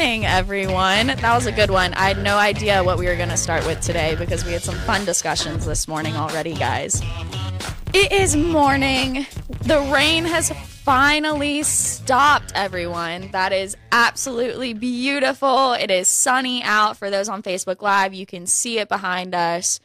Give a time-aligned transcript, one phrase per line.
[0.00, 1.08] Morning, everyone.
[1.08, 1.92] That was a good one.
[1.92, 4.62] I had no idea what we were going to start with today because we had
[4.62, 7.02] some fun discussions this morning already, guys.
[7.92, 9.26] It is morning.
[9.60, 13.30] The rain has finally stopped, everyone.
[13.32, 15.74] That is absolutely beautiful.
[15.74, 16.96] It is sunny out.
[16.96, 19.80] For those on Facebook Live, you can see it behind us.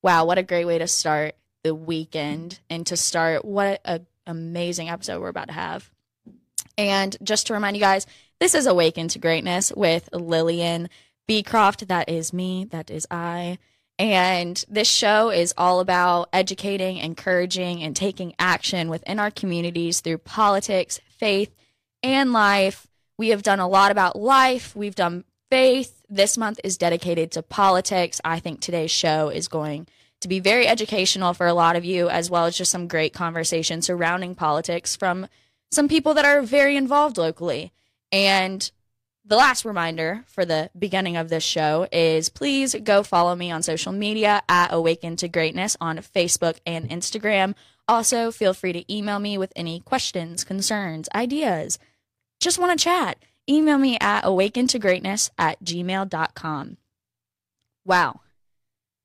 [0.00, 4.90] Wow, what a great way to start the weekend and to start what an amazing
[4.90, 5.90] episode we're about to have.
[6.78, 8.06] And just to remind you guys,
[8.38, 10.88] this is Awaken to Greatness with Lillian
[11.26, 11.88] Beecroft.
[11.88, 12.66] That is me.
[12.70, 13.58] That is I.
[13.98, 20.18] And this show is all about educating, encouraging, and taking action within our communities through
[20.18, 21.54] politics, faith,
[22.02, 22.86] and life.
[23.16, 24.76] We have done a lot about life.
[24.76, 26.02] We've done faith.
[26.10, 28.20] This month is dedicated to politics.
[28.22, 29.86] I think today's show is going
[30.20, 33.14] to be very educational for a lot of you, as well as just some great
[33.14, 35.26] conversation surrounding politics from
[35.70, 37.72] some people that are very involved locally.
[38.12, 38.70] And
[39.24, 43.62] the last reminder for the beginning of this show is please go follow me on
[43.62, 47.54] social media at Awaken to Greatness on Facebook and Instagram.
[47.88, 51.78] Also, feel free to email me with any questions, concerns, ideas.
[52.40, 53.18] Just want to chat.
[53.48, 56.76] Email me at awakentogreatness at gmail.com.
[57.84, 58.20] Wow.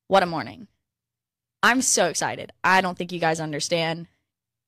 [0.08, 0.68] What a morning.
[1.64, 2.52] I'm so excited.
[2.64, 4.08] I don't think you guys understand.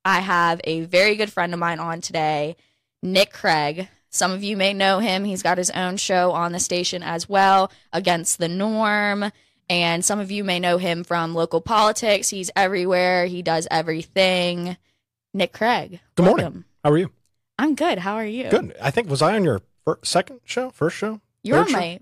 [0.06, 2.56] I have a very good friend of mine on today,
[3.02, 3.88] Nick Craig.
[4.14, 5.24] Some of you may know him.
[5.24, 9.32] He's got his own show on the station as well, Against the Norm.
[9.70, 12.30] And some of you may know him from local politics.
[12.30, 14.78] He's everywhere, he does everything.
[15.34, 16.00] Nick Craig.
[16.16, 16.44] Good welcome.
[16.44, 16.64] morning.
[16.84, 17.12] How are you?
[17.58, 17.98] I'm good.
[17.98, 18.50] How are you?
[18.50, 18.76] Good.
[18.80, 21.20] I think was I on your fir- second show, first show?
[21.42, 21.78] You're on show?
[21.78, 22.00] my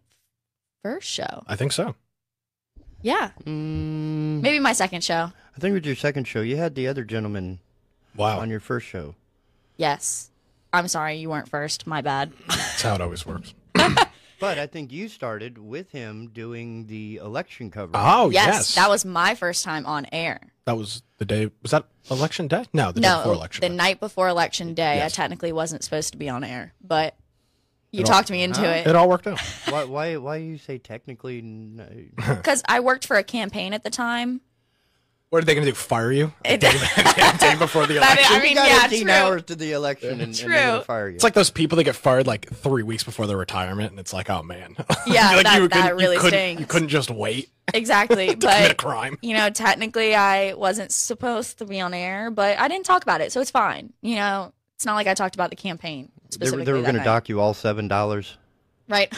[0.84, 1.44] first show.
[1.48, 1.95] I think so.
[3.02, 3.32] Yeah.
[3.45, 5.32] Mm, Maybe my second show.
[5.55, 6.42] I think it was your second show.
[6.42, 7.60] You had the other gentleman
[8.17, 9.16] Wow, on your first show.
[9.78, 10.30] Yes.
[10.73, 11.86] I'm sorry you weren't first.
[11.87, 12.32] My bad.
[12.48, 13.54] that's how it always works.
[14.39, 17.92] But I think you started with him doing the election coverage.
[18.04, 20.39] Oh yes, yes, that was my first time on air.
[20.65, 21.52] that was the day.
[21.61, 22.65] Was that election day?
[22.73, 23.61] No, the day before election.
[23.61, 23.76] the day.
[23.76, 25.14] night before election day, Yes.
[25.14, 27.15] I technically wasn't supposed to be on air, but
[27.92, 29.39] you It all- talked me into it It all worked out.
[29.70, 30.17] why, why?
[30.17, 31.37] Why you say technically?
[31.37, 34.42] n- because I worked for a campaign at the time.
[35.31, 35.75] What are they going to do?
[35.75, 36.33] Fire you?
[36.43, 36.71] It- day,
[37.39, 38.36] day before the That is- election?
[38.36, 39.11] I mean, you got yeah, 18 true.
[39.14, 41.15] hours to the election, and, and they're gonna fire you.
[41.15, 44.11] It's like those people that get fired like three weeks before their retirement, and it's
[44.11, 44.75] like, oh man.
[45.08, 46.59] Yeah, like that- you that couldn't- really you couldn't, stings.
[46.59, 49.17] You couldn't just wait Exactly, to commit a but crime.
[49.21, 53.21] you know, technically, I wasn't supposed to be on air, but I didn't talk about
[53.21, 53.93] it, so it's fine.
[54.02, 56.59] You know, it's not like I talked about the campaign they, specifically.
[56.59, 58.37] were- they were going to dock you all seven dollars.
[58.89, 59.09] right?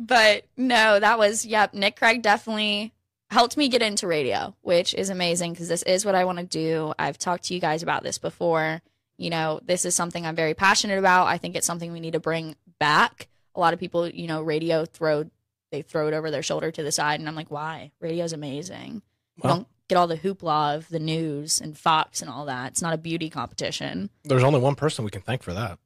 [0.00, 1.74] but no, that was yep.
[1.74, 2.92] Nick Craig definitely
[3.34, 6.44] helped me get into radio, which is amazing because this is what I want to
[6.44, 6.94] do.
[6.98, 8.80] I've talked to you guys about this before.
[9.18, 11.26] You know, this is something I'm very passionate about.
[11.26, 13.28] I think it's something we need to bring back.
[13.56, 15.28] A lot of people, you know, radio throw
[15.72, 17.90] they throw it over their shoulder to the side, and I'm like, why?
[18.00, 19.02] Radio's amazing.
[19.42, 22.72] Well- don't get all the hoopla of the news and Fox and all that.
[22.72, 24.10] It's not a beauty competition.
[24.22, 25.78] There's only one person we can thank for that.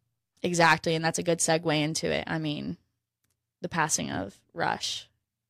[0.43, 2.25] Exactly, and that's a good segue into it.
[2.27, 2.77] I mean,
[3.63, 5.09] the passing of Rush.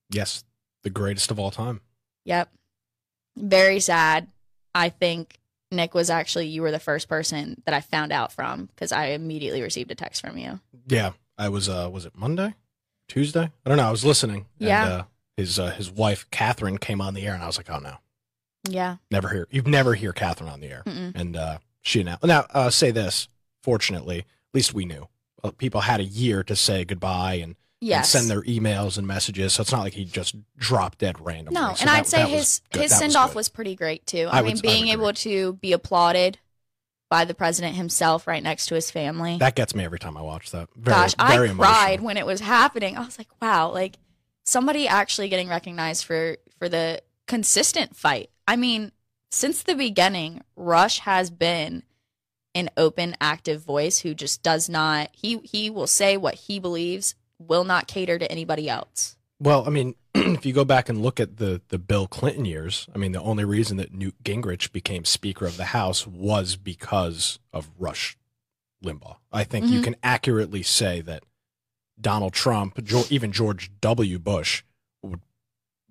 [0.08, 0.44] Yes,
[0.82, 1.80] the greatest of all time.
[2.28, 2.48] Yep.
[3.36, 4.28] Very sad.
[4.74, 5.38] I think
[5.72, 9.06] Nick was actually you were the first person that I found out from because I
[9.08, 10.60] immediately received a text from you.
[10.86, 11.68] Yeah, I was.
[11.68, 12.54] uh Was it Monday,
[13.08, 13.50] Tuesday?
[13.64, 13.88] I don't know.
[13.88, 14.46] I was listening.
[14.58, 14.82] Yeah.
[14.84, 15.04] And, uh,
[15.36, 17.96] his uh, his wife Catherine came on the air, and I was like, oh no,
[18.68, 18.96] Yeah.
[19.10, 19.46] never hear.
[19.50, 20.82] You never hear Catherine on the air.
[20.86, 21.12] Mm-mm.
[21.14, 22.24] And uh, she announced.
[22.24, 23.28] Now, uh, say this.
[23.62, 24.24] Fortunately, at
[24.54, 25.08] least we knew.
[25.44, 28.10] Uh, people had a year to say goodbye and Yes.
[28.10, 29.52] send their emails and messages.
[29.54, 31.60] So it's not like he just dropped dead randomly.
[31.60, 34.28] no, So and that- I'd say his his send off was pretty great too.
[34.30, 36.38] I I, mean, I being would able to be applauded
[37.10, 39.38] by the president himself right next to his family.
[39.38, 40.68] That gets me every time I watch that.
[40.76, 41.72] Very, Gosh, very I emotional.
[41.74, 42.96] cried when it was happening.
[42.96, 43.96] I was like, wow, like
[44.44, 48.30] somebody actually getting recognized for for the consistent fight.
[48.48, 48.90] I mean,
[49.30, 51.84] since the beginning, Rush has been
[52.54, 57.14] an open, active voice who just does not he he will say what he believes,
[57.38, 59.16] will not cater to anybody else.
[59.40, 62.88] Well, I mean, if you go back and look at the the Bill Clinton years,
[62.94, 67.38] I mean, the only reason that Newt Gingrich became Speaker of the House was because
[67.52, 68.16] of Rush
[68.84, 69.16] Limbaugh.
[69.32, 69.84] I think you Mhm.
[69.84, 71.22] can accurately say that
[72.00, 72.78] Donald Trump,
[73.10, 74.18] even George W.
[74.20, 74.62] Bush,
[75.02, 75.20] would,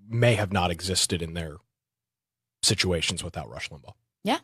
[0.09, 1.57] may have not existed in their
[2.61, 3.93] situations without Rush Limbaugh.
[4.23, 4.39] Yeah.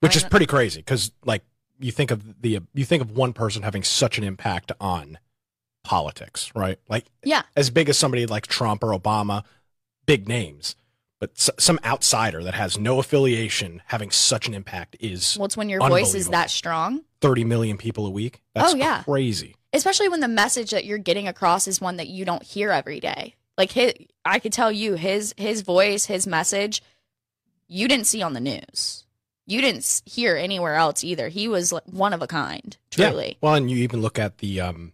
[0.00, 1.42] which is pretty crazy because, like,
[1.80, 5.18] you think of the you think of one person having such an impact on
[5.86, 6.78] politics, right?
[6.88, 7.42] Like, Yeah.
[7.56, 9.44] as big as somebody like Trump or Obama,
[10.04, 10.76] big names,
[11.20, 15.56] but s- some outsider that has no affiliation having such an impact is Well, it's
[15.56, 18.42] when your voice is that strong 30 million people a week.
[18.54, 19.02] That's Oh, yeah.
[19.04, 19.54] crazy.
[19.72, 22.98] especially when the message that you're getting across is one that you don't hear every
[23.00, 23.34] day.
[23.58, 23.92] Like his,
[24.24, 26.82] I could tell you his his voice, his message,
[27.68, 29.04] you didn't see on the news.
[29.46, 31.28] You didn't hear anywhere else either.
[31.28, 33.28] He was one of a kind, truly.
[33.28, 33.34] Yeah.
[33.40, 34.92] Well, and you even look at the um,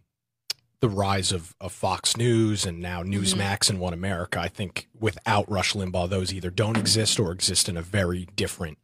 [0.82, 3.14] the rise of, of Fox News and now Mm-hmm.
[3.14, 4.38] Newsmax and One America.
[4.40, 8.78] I think without Rush Limbaugh, those either don't exist or exist in a very different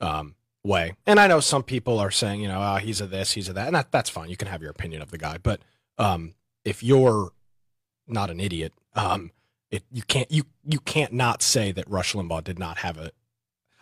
[0.00, 0.94] um, way.
[1.06, 3.52] And I know some people are saying, you know, oh, he's a this, he's a
[3.52, 4.30] that, and that, that's fine.
[4.30, 5.60] You can have your opinion of the guy, but
[5.98, 7.30] um, if you're
[8.08, 9.30] not an idiot, um,
[9.70, 13.10] it you can't you you can't not say that Rush Limbaugh did not have a.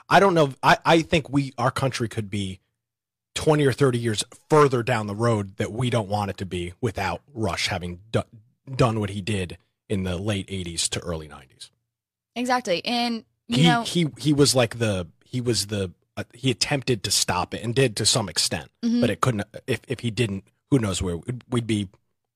[0.09, 0.53] I don't know.
[0.63, 2.61] I, I think we our country could be
[3.35, 6.75] 20 or 30 years further down the road that we don't want it to be
[6.81, 8.23] without Rush having do-
[8.75, 9.59] done what he did
[9.89, 11.71] in the late 80s to early 90s.
[12.37, 12.85] Exactly.
[12.85, 17.03] And you He know, he he was like the he was the uh, he attempted
[17.05, 19.01] to stop it and did to some extent, mhm.
[19.01, 21.89] but it couldn't if if he didn't, who knows where we'd, we'd be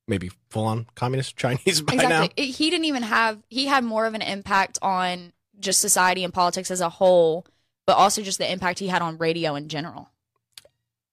[0.08, 2.02] maybe full on communist Chinese by now.
[2.24, 2.44] exactly.
[2.44, 6.32] It- he didn't even have he had more of an impact on just society and
[6.34, 7.46] politics as a whole,
[7.86, 10.10] but also just the impact he had on radio in general.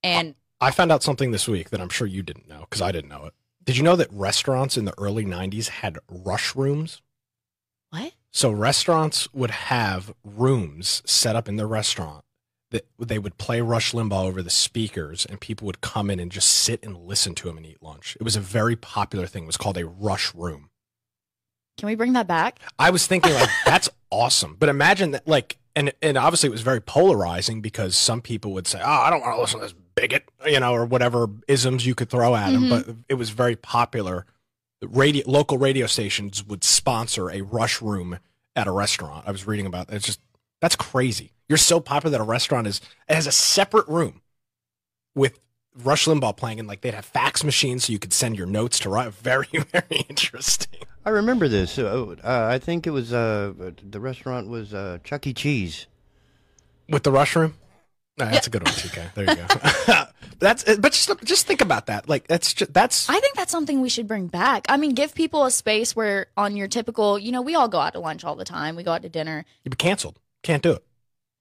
[0.03, 2.91] And I found out something this week that I'm sure you didn't know because I
[2.91, 3.33] didn't know it.
[3.63, 7.01] Did you know that restaurants in the early 90s had rush rooms?
[7.91, 8.13] what?
[8.31, 12.25] So restaurants would have rooms set up in the restaurant
[12.71, 16.31] that they would play Rush Limbaugh over the speakers, and people would come in and
[16.31, 18.17] just sit and listen to him and eat lunch.
[18.19, 19.43] It was a very popular thing.
[19.43, 20.71] It was called a rush room.
[21.77, 22.59] Can we bring that back?
[22.79, 26.61] I was thinking like that's awesome, but imagine that like, and and obviously it was
[26.61, 29.75] very polarizing because some people would say, "Oh, I don't want to listen to this
[29.95, 32.63] bigot," you know, or whatever isms you could throw at him.
[32.63, 32.69] Mhm.
[32.69, 34.25] But it was very popular.
[34.81, 38.19] Radio local radio stations would sponsor a rush room
[38.55, 39.25] at a restaurant.
[39.27, 39.95] I was reading about that.
[39.95, 40.19] It's just
[40.61, 41.31] that's crazy.
[41.49, 44.21] You're so popular that a restaurant is it has a separate room
[45.15, 45.39] with
[45.75, 48.77] Rush Limbaugh playing, and like they'd have fax machines so you could send your notes
[48.79, 48.89] to.
[48.89, 50.81] Ri- Very very interesting.
[51.05, 51.77] I remember this.
[51.77, 53.53] Uh, uh, I think it was uh,
[53.89, 55.33] the restaurant was uh, Chuck E.
[55.33, 55.87] Cheese.
[56.89, 57.55] With the rush room?
[58.17, 59.13] No, that's a good one, TK.
[59.15, 60.03] There you go.
[60.39, 62.07] that's but just just think about that.
[62.07, 64.65] Like that's just that's I think that's something we should bring back.
[64.69, 67.79] I mean, give people a space where on your typical, you know, we all go
[67.79, 68.75] out to lunch all the time.
[68.75, 69.45] We go out to dinner.
[69.63, 70.19] you'd be canceled.
[70.43, 70.83] Can't do it.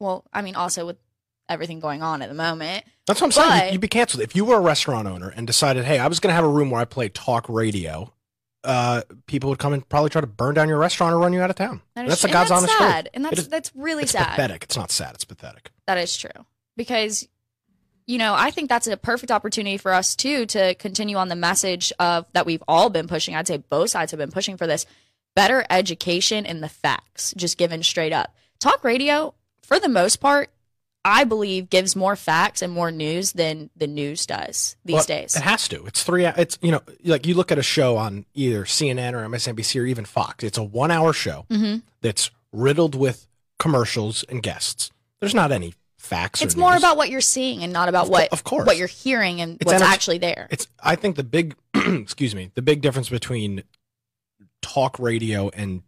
[0.01, 0.97] Well, I mean, also with
[1.49, 2.85] everything going on at the moment.
[3.07, 3.49] That's what I'm saying.
[3.51, 6.07] But- You- You'd be canceled if you were a restaurant owner and decided, hey, I
[6.07, 8.13] was going to have a room where I play talk radio.
[8.65, 11.41] Uh, people would come and probably try to burn down your restaurant or run you
[11.43, 11.83] out of town.
[11.97, 13.05] That is- that's the and God's that's honest sad.
[13.05, 13.11] truth.
[13.15, 14.29] And that's is- that's really it's sad.
[14.29, 14.63] pathetic.
[14.63, 15.15] It's not sad.
[15.15, 15.71] It's pathetic.
[15.87, 16.31] That is true.
[16.77, 17.29] Because
[18.07, 21.37] you know, I think that's a perfect opportunity for us too to continue on the
[21.37, 23.35] message of that we've all been pushing.
[23.37, 24.87] I'd say both sides have been pushing for this
[25.37, 28.35] better education in the facts, just given straight up.
[28.59, 30.51] Talk radio, for the most part,
[31.05, 35.35] I believe gives more facts and more news than the news does these Well, days.
[35.37, 35.85] It has to.
[35.87, 36.27] It's three.
[36.27, 39.87] It's you know, like you look at a show on either CNN or MSNBC or
[39.87, 40.45] even Fox.
[40.45, 43.27] It's a one-hour show hmm that's riddled with
[43.59, 44.91] commercials and guests.
[45.21, 46.43] There's not any facts.
[46.43, 46.83] It's more news.
[46.83, 48.67] about what you're seeing and not about Of what of course.
[48.67, 50.49] what you're hearing and It's what's enter- actually there.
[50.51, 50.67] It's.
[50.83, 53.63] I think the big, excuse me, the big difference between
[54.61, 55.83] talk radio and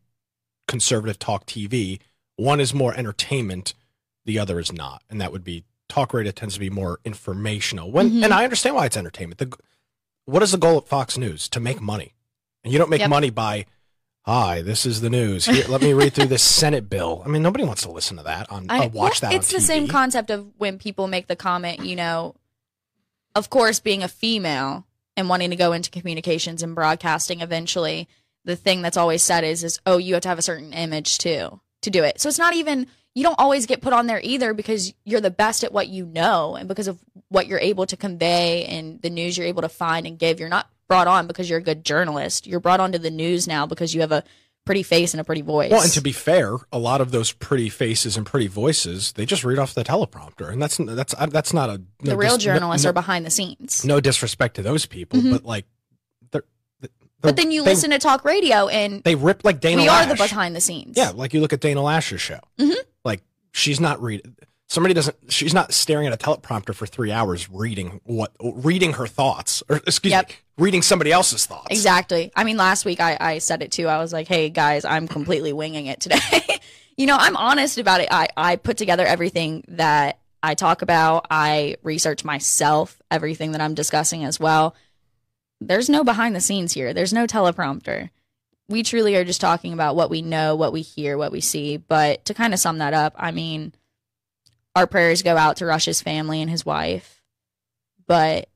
[0.68, 2.00] conservative talk TV.
[2.36, 3.74] One is more entertainment,
[4.24, 7.90] the other is not, and that would be talk radio tends to be more informational.
[7.92, 8.24] When Mhm.
[8.24, 9.38] and I understand why it's entertainment.
[9.38, 9.52] The,
[10.24, 11.48] what is the goal at Fox News?
[11.50, 12.14] To make money,
[12.64, 13.10] and you don't make Yep.
[13.10, 13.66] money by.
[14.26, 15.44] Hi, this is the news.
[15.44, 17.22] Here, let me read through this Senate bill.
[17.26, 19.36] I mean, nobody wants to listen to that on I uh, watch well, that.
[19.36, 22.34] It's the same concept of when people make the comment, you know,
[23.34, 28.08] of course, being a female and wanting to go into communications and broadcasting eventually,
[28.46, 31.18] the thing that's always said is, is oh, you have to have a certain image
[31.18, 32.18] too to do it.
[32.18, 35.30] So it's not even you don't always get put on there either because you're the
[35.30, 39.10] best at what you know and because of what you're able to convey and the
[39.10, 40.40] news you're able to find and give.
[40.40, 42.46] You're not brought on because you're a good journalist.
[42.46, 44.22] You're brought onto the news now because you have a
[44.66, 45.70] pretty face and a pretty voice.
[45.70, 49.26] Well, and to be fair, a lot of those pretty faces and pretty voices, they
[49.26, 52.36] just read off the teleprompter, and that's that's uh, that's not a no the real
[52.36, 53.84] dis- journalists no, are behind the scenes.
[53.84, 55.32] No disrespect to those people, Mhm.
[55.32, 55.66] but like,
[56.30, 56.44] they're,
[56.80, 59.82] they're But then you they, listen to talk radio and They rip like Dana.
[59.82, 60.96] we are the behind the scenes.
[60.96, 62.40] Yeah, like you look at Dana Loesch's show.
[62.58, 62.74] Mhm.
[63.04, 63.22] Like
[63.52, 64.34] she's not reading.
[64.68, 65.16] Somebody doesn't.
[65.28, 69.76] She's not staring at a teleprompter for three hours reading what reading her thoughts, or
[69.87, 70.28] excuse Yep.
[70.30, 71.66] me, reading somebody else's thoughts.
[71.71, 72.33] Exactly.
[72.35, 73.87] I mean, last week I, I said it too.
[73.88, 76.18] I was like, hey, guys, I'm completely winging it today.
[76.97, 78.09] you know, I'm honest about it.
[78.11, 83.75] I, I put together everything that I talk about, I research myself, everything that I'm
[83.75, 84.75] discussing as well.
[85.61, 88.11] There's no behind the scenes here, there's no teleprompter.
[88.68, 91.76] We truly are just talking about what we know, what we hear, what we see.
[91.76, 93.75] But to kind of sum that up, I mean,
[94.76, 97.22] our prayers go out to Rush's family and his wife.
[98.06, 98.48] but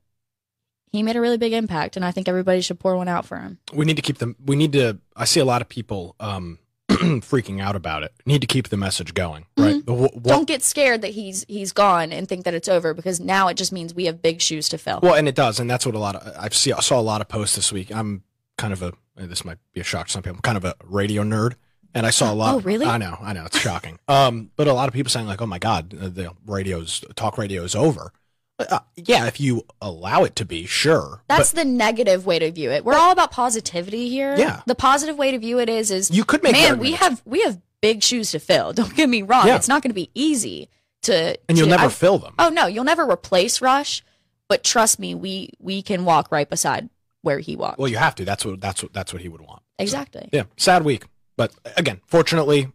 [0.91, 3.37] he made a really big impact, and I think everybody should pour one out for
[3.37, 3.59] him.
[3.71, 4.35] We need to keep them.
[4.43, 4.97] We need to.
[5.15, 6.57] I see a lot of people um,
[6.89, 8.11] freaking out about it.
[8.25, 9.85] Need to keep the message going, right?
[9.85, 10.27] The what- Mm-hmm.
[10.27, 13.53] Don't get scared that he's he's gone and think that it's over because now it
[13.55, 14.99] just means we have big shoes to fill.
[15.03, 16.73] Well, and it does, and that's what a lot of I've see.
[16.73, 17.91] I saw a lot of posts this week.
[17.95, 18.23] I'm
[18.57, 18.93] kind of a.
[19.15, 20.37] This might be a shock to some people.
[20.37, 21.53] I'm kind of a radio nerd,
[21.93, 22.55] and I saw a lot.
[22.55, 22.85] Oh, really?
[22.85, 23.99] I know, I know, it's shocking.
[24.07, 27.37] um, but a lot of people saying like, "Oh my god, uh, the radio's talk
[27.37, 28.11] radio is over."
[28.59, 31.21] Uh, yeah, if you allow it to be, sure.
[31.29, 32.83] That's the negative way to view it.
[32.83, 34.35] We're all about positivity here.
[34.37, 34.61] Yeah.
[34.65, 36.51] The positive way to view it is is you could make.
[36.51, 38.73] man, we have we have big shoes to fill.
[38.79, 39.47] Don't get me wrong.
[39.47, 39.55] Yeah.
[39.55, 40.67] It's not going to be easy
[41.03, 42.33] to and you'll to- never I- fill them.
[42.37, 44.03] Oh no, you'll never replace Rush,
[44.49, 46.89] but trust me, we we can walk right beside
[47.21, 47.79] where he walked.
[47.79, 48.25] Well, you have to.
[48.25, 48.59] That's what.
[48.59, 48.91] That's what.
[48.91, 49.61] That's what he would want.
[49.77, 50.27] exactly.
[50.33, 51.05] Yeah, sad week.
[51.39, 52.67] But again, fortunately,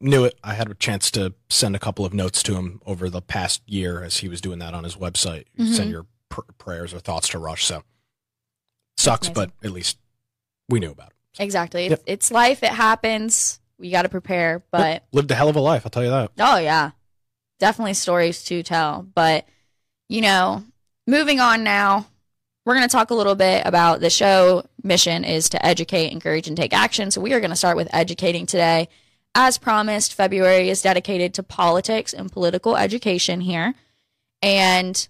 [0.00, 0.38] knew it.
[0.44, 3.60] I had a chance to send a couple of notes to him over the past
[3.66, 5.46] year as he was doing that on his website.
[5.58, 5.74] Mhm.
[5.74, 7.64] Send your pr- prayers or thoughts to Rush.
[7.64, 7.82] So
[8.96, 9.98] sucks, but at least
[10.68, 11.42] we knew about it.
[11.42, 11.88] Exactly.
[11.88, 11.92] Yep.
[11.92, 12.62] It's, it's life.
[12.62, 13.58] It happens.
[13.78, 14.62] We got to prepare.
[14.70, 16.30] But Lived a hell of a life, I'll tell you that.
[16.38, 16.92] oh yeah,
[17.58, 19.02] definitely stories to tell.
[19.12, 19.44] But
[20.08, 20.62] you know,
[21.08, 22.06] moving on now,
[22.64, 24.64] we're going to talk a little bit about the show.
[24.82, 27.10] Mission is to educate, encourage, and take action.
[27.10, 28.88] So we are going to start with educating today.
[29.34, 33.74] As promised, February is dedicated to politics and political education here.
[34.40, 35.06] And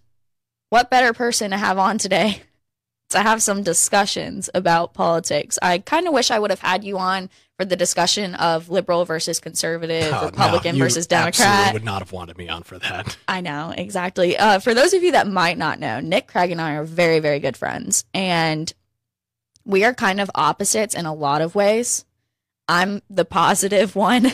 [0.70, 2.42] what better person to have on today
[3.10, 5.58] to have some discussions about politics?
[5.62, 9.04] I kind of wish I would have had you on for the discussion of liberal
[9.04, 11.72] versus conservative, Oh, no, Republican you versus absolutely Democrat.
[11.72, 13.16] would not have wanted me on for that.
[13.28, 14.36] I know, exactly.
[14.36, 17.20] Uh, for those of you that might not know, Nick Craig and I are very,
[17.20, 18.04] very good friends.
[18.12, 18.72] And
[19.64, 22.04] we are kind of opposites in a lot of ways.
[22.68, 24.32] I'm the positive one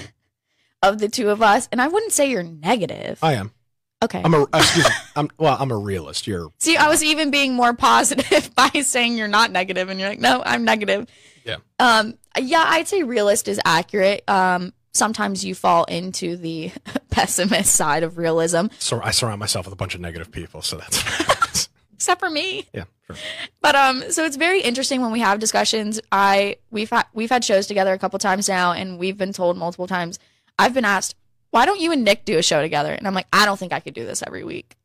[0.82, 1.68] of the two of us.
[1.70, 3.18] And I wouldn't say you're negative.
[3.22, 3.52] I am.
[4.02, 4.22] Okay.
[4.24, 4.94] I'm a excuse me.
[5.16, 6.26] I'm well, I'm a realist.
[6.26, 10.08] You're See, I was even being more positive by saying you're not negative, and you're
[10.08, 11.06] like, no, I'm negative.
[11.44, 11.56] Yeah.
[11.78, 12.14] Um.
[12.40, 14.28] Yeah, I'd say realist is accurate.
[14.28, 14.72] Um.
[14.92, 16.72] Sometimes you fall into the
[17.10, 20.78] pessimist side of realism, so I surround myself with a bunch of negative people, so
[20.78, 22.66] that's except for me.
[22.72, 23.16] yeah, sure.
[23.60, 26.00] But um, so it's very interesting when we have discussions.
[26.10, 29.56] I we've had we've had shows together a couple times now, and we've been told
[29.56, 30.18] multiple times.
[30.58, 31.14] I've been asked,
[31.50, 32.92] why don't you and Nick do a show together?
[32.92, 34.76] And I'm like, I don't think I could do this every week.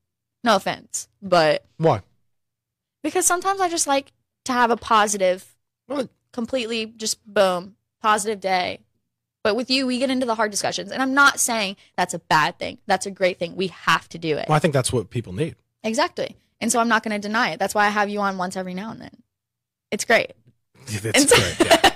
[0.43, 2.01] No offense, but Why?
[3.03, 4.11] because sometimes I just like
[4.45, 5.55] to have a positive,
[5.87, 8.79] Well, completely just boom, positive day.
[9.43, 12.19] But with you, we get into the hard discussions, and I'm not saying that's a
[12.19, 12.79] bad thing.
[12.87, 13.55] That's a great thing.
[13.55, 14.47] We have to do it.
[14.49, 15.55] well, I think that's what people need.
[15.83, 16.35] Exactly.
[16.61, 17.59] And so I'm not going to deny it.
[17.59, 19.15] That's why I have you on once every now and then.
[19.91, 20.33] It's great.
[20.87, 21.69] It's And so- great.
[21.71, 21.91] Yeah.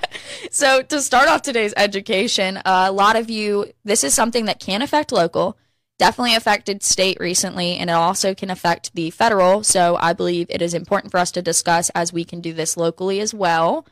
[0.51, 4.59] So to start off today's education, uh, a lot of you, this is something that
[4.59, 5.57] can affect local,
[5.97, 9.63] definitely affected state recently, and it also can affect the federal.
[9.63, 12.77] So I believe it is important for us to discuss as we can do this
[12.77, 13.85] locally as well.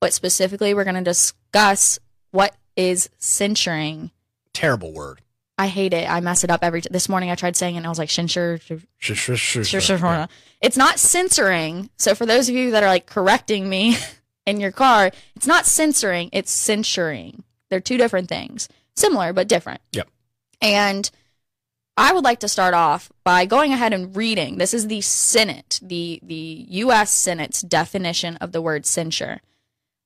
[0.00, 1.98] But specifically, we're going to discuss
[2.30, 4.10] what is censuring.
[4.52, 5.22] Terrible word.
[5.58, 6.08] I hate it.
[6.10, 6.82] I mess it up every.
[6.82, 8.58] T- this morning I tried saying it, and I was like, censure.
[8.58, 9.80] Sure, sure, sure, Sure, sure.
[9.80, 10.28] sure, sure.
[10.60, 11.88] It's not censoring.
[11.96, 13.96] So for those of you that are like correcting me
[14.46, 17.44] in your car, it's not censoring, it's censuring.
[17.68, 18.68] They're two different things.
[18.94, 19.80] Similar but different.
[19.92, 20.08] Yep.
[20.62, 21.10] And
[21.98, 24.58] I would like to start off by going ahead and reading.
[24.58, 29.40] This is the Senate, the the US Senate's definition of the word censure.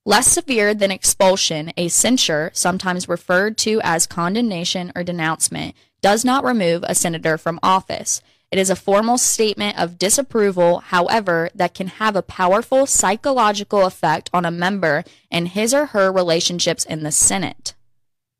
[0.07, 6.45] Less severe than expulsion, a censure, sometimes referred to as condemnation or denouncement, does not
[6.45, 8.23] remove a senator from office.
[8.51, 14.29] It is a formal statement of disapproval, however, that can have a powerful psychological effect
[14.33, 17.75] on a member and his or her relationships in the Senate.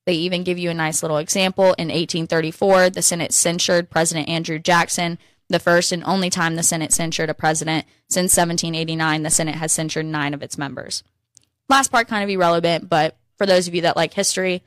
[0.07, 1.75] They even give you a nice little example.
[1.75, 6.93] In 1834, the Senate censured President Andrew Jackson, the first and only time the Senate
[6.93, 7.87] censured a president.
[8.09, 11.05] Since 1789, the Senate has censured nine of its members.
[11.69, 14.65] Last part kind of irrelevant, but for those of you that like history,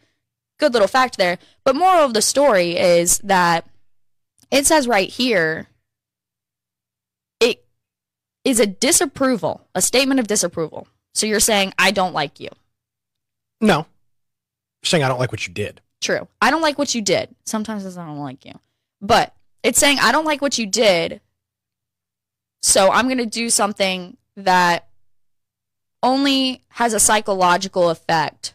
[0.57, 1.37] good little fact there.
[1.65, 3.67] But moral of the story is that
[4.53, 5.67] it says right here
[7.39, 7.65] it
[8.45, 10.87] is a disapproval, a statement of disapproval.
[11.13, 12.49] So you're saying I don't like you.
[13.59, 13.87] No.
[14.81, 15.81] You're saying I don't like what you did.
[16.01, 16.27] True.
[16.41, 17.33] I don't like what you did.
[17.45, 18.53] Sometimes it's I don't like you.
[19.01, 19.33] But
[19.63, 21.21] it's saying I don't like what you did.
[22.61, 24.87] So I'm going to do something that
[26.01, 28.53] only has a psychological effect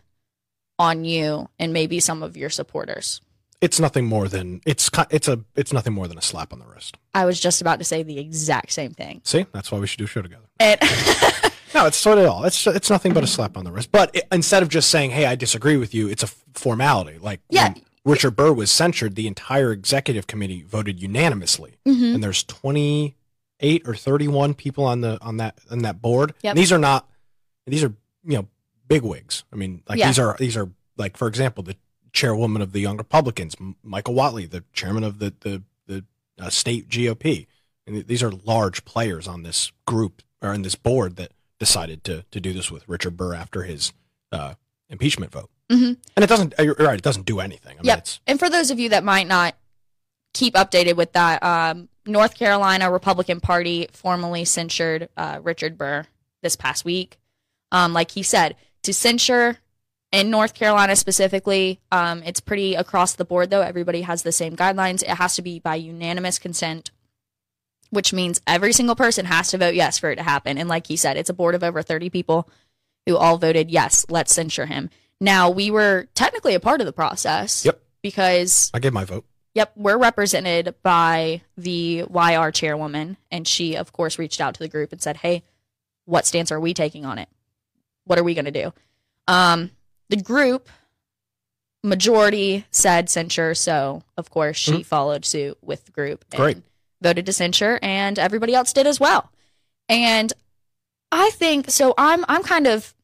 [0.78, 3.21] on you and maybe some of your supporters.
[3.60, 6.66] It's nothing more than it's it's a it's nothing more than a slap on the
[6.66, 6.96] wrist.
[7.14, 9.20] I was just about to say the exact same thing.
[9.24, 10.44] See, that's why we should do a show together.
[10.60, 10.80] And
[11.74, 12.44] No, it's not at all.
[12.44, 13.90] It's it's nothing but a slap on the wrist.
[13.92, 17.18] But it, instead of just saying, "Hey, I disagree with you," it's a formality.
[17.18, 17.74] Like Yeah.
[18.04, 22.14] Richard Burr was censured, the entire executive committee voted unanimously, Mhm.
[22.14, 23.16] and there's 20
[23.60, 26.32] eight or 31 people on the on that on that board.
[26.42, 26.52] Yep.
[26.52, 27.06] And these are not
[27.66, 27.92] these are
[28.24, 28.46] you know
[28.86, 29.44] big wigs.
[29.52, 30.06] I mean, like Yeah.
[30.06, 31.76] these are these are like for example, the
[32.12, 36.04] chairwoman of the Young Republicans, Michael Whatley, the chairman of the the the
[36.38, 37.46] uh, state GOP.
[37.86, 42.04] And th- these are large players on this group or in this board that decided
[42.04, 43.92] to to do this with Richard Burr after his
[44.32, 44.54] uh,
[44.88, 45.50] impeachment vote.
[45.70, 45.96] Mhm.
[46.16, 46.54] And it doesn't.
[46.58, 46.98] You're right.
[46.98, 47.72] It doesn't do anything.
[47.78, 48.06] I mean, Yep.
[48.26, 49.54] And for those of you that might not
[50.34, 56.06] keep updated with that, um, North Carolina Republican Party formally censured uh, Richard Burr
[56.42, 57.18] this past week.
[57.70, 59.58] Um, like he said, to censure
[60.12, 63.60] in North Carolina specifically, um, it's pretty across the board, though.
[63.60, 65.02] Everybody has the same guidelines.
[65.02, 66.90] It has to be by unanimous consent,
[67.90, 70.56] which means every single person has to vote yes for it to happen.
[70.58, 72.48] And like he said, it's a board of over 30 people
[73.06, 74.90] who all voted yes, let's censure him.
[75.20, 77.80] Now, we were technically a part of the process Yep.
[78.02, 79.24] because I gave my vote.
[79.54, 84.68] Yep, we're represented by the YR chairwoman, and she, of course, reached out to the
[84.68, 85.42] group and said, "Hey,
[86.04, 87.28] what stance are we taking on it?
[88.04, 88.72] What are we going to do?"
[89.26, 89.70] Um,
[90.08, 90.68] the group
[91.82, 94.82] majority said censure, so of course she mm-hmm.
[94.82, 96.62] followed suit with the group and Great.
[97.00, 99.30] voted to censure, and everybody else did as well.
[99.88, 100.32] And
[101.12, 101.94] I think so.
[101.96, 102.94] I'm I'm kind of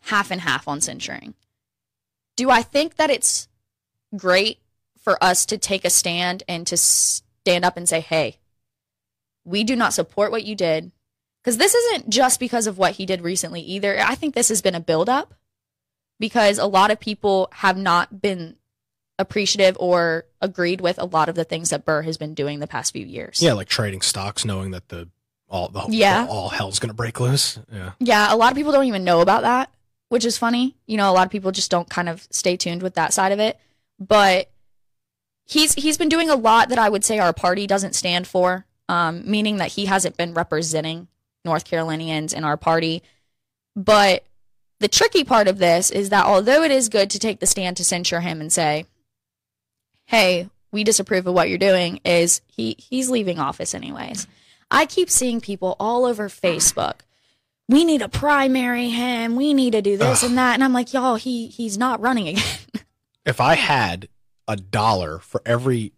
[0.00, 1.34] half and half on censuring.
[2.36, 3.48] Do I think that it's
[4.16, 4.58] great
[5.04, 8.38] for us to take a stand and to stand up and say, hey,
[9.44, 10.90] we do not support what you did.
[11.42, 14.00] Because this isn't just because of what he did recently either.
[14.00, 15.34] I think this has been a buildup
[16.20, 18.56] because a lot of people have not been
[19.18, 22.66] appreciative or agreed with a lot of the things that Burr has been doing the
[22.66, 23.40] past few years.
[23.42, 25.08] Yeah, like trading stocks, knowing that the
[25.48, 26.26] all the Yeah.
[26.28, 27.58] all hell's gonna break loose.
[27.72, 29.70] Yeah, Yeah, a lot of people don't even know about that,
[30.08, 30.74] which is funny.
[30.86, 33.30] You know, a lot of people just don't kind of stay tuned with that side
[33.30, 33.58] of it.
[34.00, 34.50] But
[35.44, 38.66] he's he's been doing a lot that I would say our party doesn't stand for,
[38.88, 41.06] um, meaning that he hasn't been representing
[41.44, 43.02] North Carolinians in our party.
[43.76, 44.24] But
[44.84, 47.74] the tricky part of this is that although it is good to take the stand
[47.78, 48.84] to censure him and say,
[50.04, 54.26] "Hey, we disapprove of what you're doing," is he he's leaving office anyways.
[54.70, 56.96] I keep seeing people all over Facebook.
[57.66, 59.36] We need to primary him.
[59.36, 62.28] We need to do this and that, and I'm like, y'all, he he's not running
[62.28, 62.44] again.
[63.24, 64.08] if I had
[64.46, 65.94] a dollar for every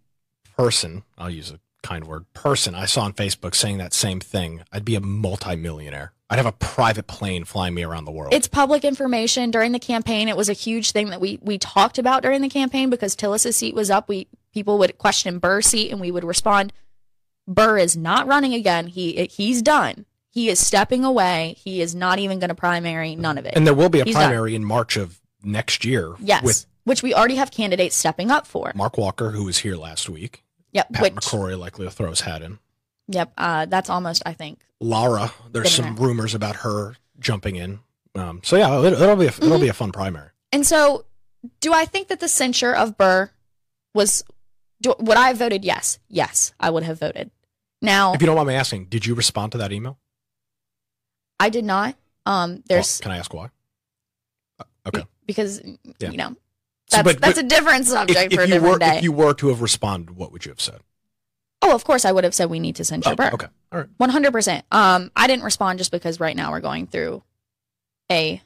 [0.57, 4.62] person, I'll use a kind word, person I saw on Facebook saying that same thing,
[4.72, 6.12] I'd be a multimillionaire.
[6.29, 8.35] I'd have a private plane flying me around the world.
[8.35, 10.29] it's public information during the campaign.
[10.29, 13.57] It was a huge thing that we we talked about during the campaign because Tillis's
[13.57, 14.09] seat was up.
[14.09, 16.72] We people would question Burr's seat, and we would respond,
[17.46, 18.88] "Burr is not running again.
[18.88, 20.05] He he's done.
[20.31, 21.55] He is stepping away.
[21.59, 23.14] He is not even going to primary.
[23.14, 23.55] None of it.
[23.57, 24.25] and there will be a He's done.
[24.25, 28.72] primary in March of next year yes, which we already have candidates stepping up for.
[28.75, 30.42] Mark Walker, who was here last week.
[30.76, 32.58] Yep, Pat which McCrory likely to throw his hat in.
[33.08, 36.06] yep, uh, that's almost I think Lara, there's some there.
[36.06, 37.80] rumors about her jumping in.
[38.14, 39.60] Um, so yeah, it, it'll be a, it'll Mm-hmm.
[39.62, 40.30] be a fun primary.
[40.52, 41.04] And so,
[41.60, 43.30] do I think that the censure of Burr
[43.94, 44.22] was?
[44.82, 45.98] Do, would I have voted yes?
[46.08, 47.30] Yes, I would have voted.
[47.82, 49.98] Now, If you don't mind me asking, did you respond to that email?
[51.40, 51.94] I did not.
[52.26, 53.50] Um, there's Well, can I ask why?
[54.58, 55.04] Uh, Okay.
[55.26, 55.60] because
[55.98, 56.10] Yeah.
[56.10, 56.36] you know
[56.88, 58.79] So, that's but- that's but a different If, subject for a if you different were
[58.79, 58.96] day.
[58.99, 60.81] if you were to have responded, what would you have said?
[61.62, 63.31] oh, of course, I would have said we need to censure Oh, Burr.
[63.33, 63.46] okay.
[63.72, 63.88] All right.
[63.96, 64.64] One hundred percent.
[64.70, 67.22] Um, I didn't respond just because right now we're going through
[68.12, 68.40] a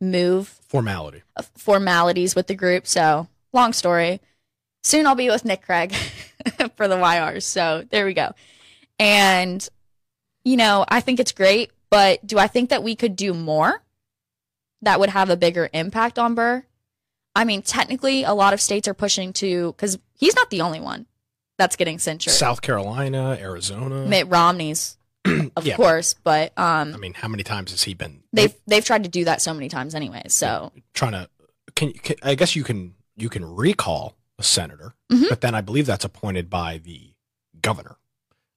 [0.00, 1.22] move Formality.
[1.36, 2.86] of formalities with the group.
[2.88, 4.20] So long story.
[4.82, 5.94] Soon I'll be with Nick Craig
[6.76, 7.44] for the YRs.
[7.44, 8.32] So there we go.
[8.98, 9.66] And
[10.44, 13.82] you know, I think it's great, but do I think that we could do more
[14.82, 16.64] that would have a bigger impact on Burr?
[17.34, 20.80] I mean, technically, a lot of states are pushing to because he's not the only
[20.80, 21.06] one
[21.58, 22.32] that's getting censured.
[22.34, 24.06] South Carolina, Arizona.
[24.06, 24.96] Mitt Romney's,
[25.56, 25.76] of Yeah.
[25.76, 29.10] course, but I um, mean, how many times has he been they've they've tried to
[29.10, 30.22] do that so many times, anyway.
[30.28, 31.28] So trying to?
[31.74, 35.28] Can, can I guess you can you can recall a senator, Mhm.
[35.28, 37.14] but then I believe that's appointed by the
[37.60, 37.96] governor.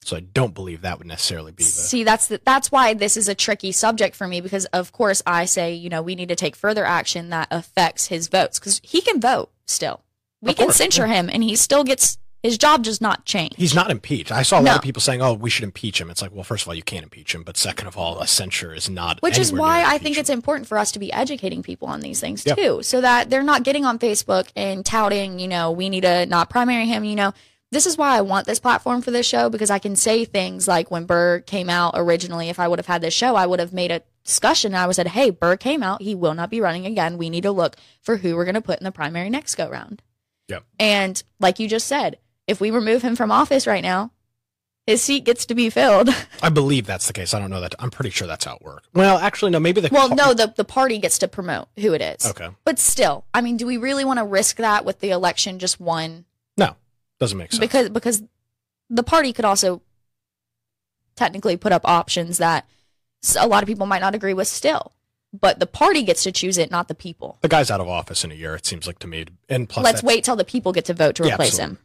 [0.08, 1.70] So I don't believe that would necessarily be the.
[1.70, 5.22] See, that's the, that's why this is a tricky subject for me because, of course,
[5.26, 8.80] I say you know we need to take further action that affects his votes because
[8.84, 10.04] he can vote still.
[10.42, 13.56] We Of can course, censure him, and he still gets his job does not change.
[13.58, 14.32] He's not impeached.
[14.32, 16.44] I saw a lot of people saying, "Oh, we should impeach him." It's like, well,
[16.46, 19.20] first of all, you can't impeach him, but second of all, a censure is not.
[19.22, 22.22] Which is why I think it's important for us to be educating people on these
[22.22, 22.56] things Yeah.
[22.56, 26.26] too, so that they're not getting on Facebook and touting, you know, we need to
[26.28, 27.04] not primary him.
[27.04, 27.34] You know,
[27.72, 30.68] this is why I want this platform for this show because I can say things
[30.68, 32.50] like when Burr came out originally.
[32.50, 34.74] If I would have had this show, I would have made a discussion.
[34.74, 36.02] and I would have said, "Hey, Burr came out.
[36.02, 37.18] He will not be running again.
[37.18, 39.70] We need to look for who we're going to put in the primary next go
[39.70, 40.02] round."
[40.48, 40.64] Yep.
[40.80, 44.12] And like you just said, if we remove him from office right now,
[44.86, 46.10] his seat gets to be filled.
[46.42, 47.34] I believe that's the case.
[47.34, 47.76] I don't know that.
[47.80, 48.88] I'm pretty sure that's how it works.
[48.94, 49.60] Well, actually, no.
[49.60, 52.26] Maybe the well, no, the the party gets to promote who it is.
[52.26, 52.48] Okay.
[52.64, 55.82] But still, I mean, do we really want to risk that with the election just
[55.82, 56.24] one?
[57.20, 57.60] Doesn't make sense.
[57.60, 58.24] Because because
[58.90, 59.82] the party could also
[61.16, 62.68] technically put up options that
[63.40, 64.94] a lot of people might not agree with still.
[65.38, 67.38] But the party gets to choose it, not the people.
[67.42, 68.56] the guy's out of office in a year.
[68.56, 69.26] It seems like to me.
[69.50, 71.76] And plus, Let's wait till the people get to vote to Yeah, replace absolutely.
[71.76, 71.84] him.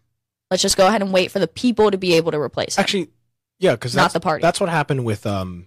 [0.51, 2.83] Let's just go ahead and wait for the people to be able to replace him.
[2.83, 3.09] Actually,
[3.59, 4.43] yeah, because Not the party.
[4.43, 5.67] That's what happened with um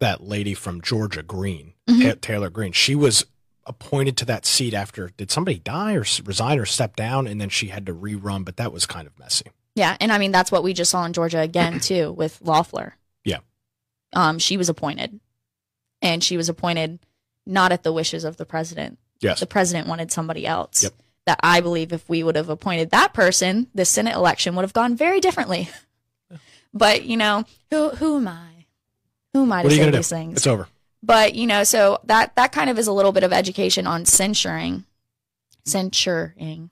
[0.00, 2.20] that lady from Georgia, Greene, Mhm.
[2.20, 2.72] Taylor Greene.
[2.72, 3.24] She was
[3.66, 7.48] appointed to that seat after did somebody die or resign or step down, and then
[7.48, 8.44] she had to rerun.
[8.44, 9.46] But that was kind of messy.
[9.74, 12.96] Yeah, and I mean that's what we just saw in Georgia again too with Loeffler.
[13.24, 13.38] Yeah.
[14.12, 15.18] Um, she was appointed,
[16.02, 17.00] and she was appointed
[17.46, 18.98] not at the wishes of the president.
[19.20, 19.40] Yes.
[19.40, 20.82] The president wanted somebody else.
[20.82, 20.92] Yep.
[21.26, 24.72] That I believe if we would have appointed that person, the Senate election would have
[24.74, 25.68] gone very differently.
[26.76, 28.66] But you know, who who am I?
[29.32, 29.98] Who am I to What are you say gonna do?
[29.98, 30.36] these things?
[30.38, 30.66] It's over.
[31.04, 34.04] But you know so that that kind of is a little bit of education on
[34.04, 34.84] censuring
[35.64, 36.70] censuring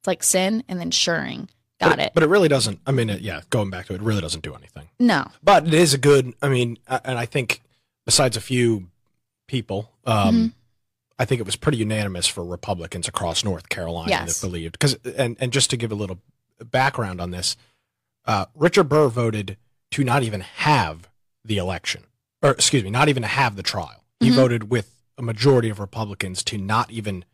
[0.00, 1.48] it's like sin and then suring
[1.80, 2.80] got but, it But it really doesn't.
[2.86, 4.88] I mean, it, yeah, going back to it, it really doesn't do anything.
[4.98, 6.34] no But it is a good.
[6.40, 7.62] I mean, and I think
[8.06, 8.88] besides a few
[9.48, 10.46] people, um, Mm-hmm.
[11.16, 14.40] I think it was pretty unanimous for Republicans across North Carolina Yes.
[14.40, 14.72] that believed.
[14.72, 16.18] Because and and just to give a little
[16.58, 17.56] background on this,
[18.26, 19.56] uh, Richard Burr voted
[19.92, 21.08] to not even have
[21.44, 22.04] the election,
[22.44, 24.04] or excuse me, not even to have the trial.
[24.20, 24.34] He Mhm.
[24.36, 27.24] voted with a majority of Republicans to not even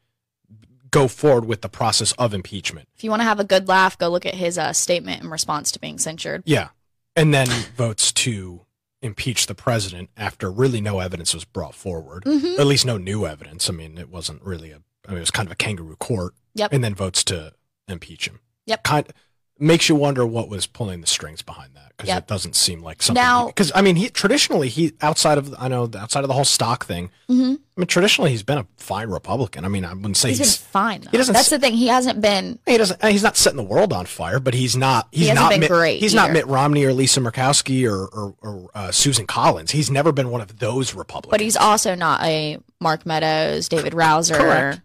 [0.91, 2.89] go forward with the process of impeachment.
[2.97, 5.31] if you want to have a good laugh go look at his uh, statement in
[5.31, 6.69] response to being censured Yeah.
[7.17, 8.67] And then votes to
[9.03, 12.25] impeach the president after really no evidence was brought forward.
[12.25, 12.59] Mhm.
[12.59, 13.69] At least no new evidence.
[13.69, 16.35] I mean, it wasn't really a, I mean, it was kind of a kangaroo court.
[16.55, 16.73] Yep.
[16.73, 17.55] And then votes to
[17.89, 18.41] impeach him.
[18.67, 18.83] Yep.
[18.85, 19.13] Kind
[19.61, 22.19] makes you wonder what was pulling the strings behind that because Yep.
[22.19, 23.23] it doesn't seem like something.
[23.23, 26.45] Now- Because, I mean, he traditionally, he, outside of, I know, outside of the whole
[26.47, 29.65] stock thing, hmm I mean, traditionally he's been a fine Republican.
[29.65, 31.11] I mean, I wouldn't say he's he's, been fine though.
[31.13, 33.03] he doesn't that's the thing he hasn't been he doesn't.
[33.05, 35.09] He's not setting the world on fire, but he's not.
[35.13, 36.31] He's hasn't not been Mitt, great He's not.
[36.31, 39.71] Mitt Romney or Lisa Murkowski or or, or uh, Susan Collins.
[39.71, 41.31] He's never been one of those Republicans.
[41.31, 44.81] but he's also not a mark meadows david Rouzer Correct.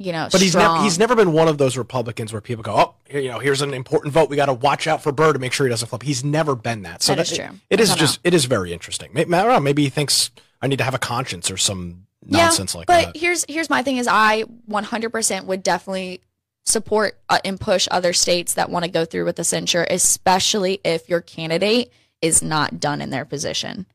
[0.00, 0.74] You know But he's strong.
[0.76, 0.84] never.
[0.84, 3.60] He's never been one of those Republicans where people go, "Oh, here, you know, here's
[3.62, 4.30] an important vote.
[4.30, 6.56] We got to watch out for Burr to make sure he doesn't flip." He's never
[6.56, 7.02] been that.
[7.02, 7.60] So That is it- true.
[7.68, 8.18] It I is just.
[8.24, 9.10] It is very interesting.
[9.12, 9.60] Maybe, I don't know.
[9.60, 10.30] Maybe he thinks
[10.62, 13.06] I need to have a conscience or some nonsense like but that.
[13.12, 16.20] But here's here's my thing is I 100% would definitely
[16.66, 20.80] support uh, and push other states that want to go through with the censure, especially
[20.84, 23.86] if your candidate is not done in their position.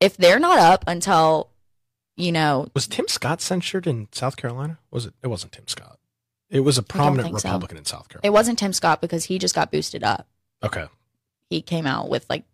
[0.00, 1.49] If they're not up until,
[2.16, 4.78] you know, Was Tim Scott censured in South Carolina?
[4.90, 5.14] Was it?
[5.22, 5.98] It wasn't Tim Scott.
[6.50, 7.48] It was a prominent think so.
[7.48, 8.26] Republican in South Carolina.
[8.26, 10.26] it wasn't Tim Scott because he just got boosted up.
[10.62, 10.86] okay.
[11.48, 12.44] He came out with like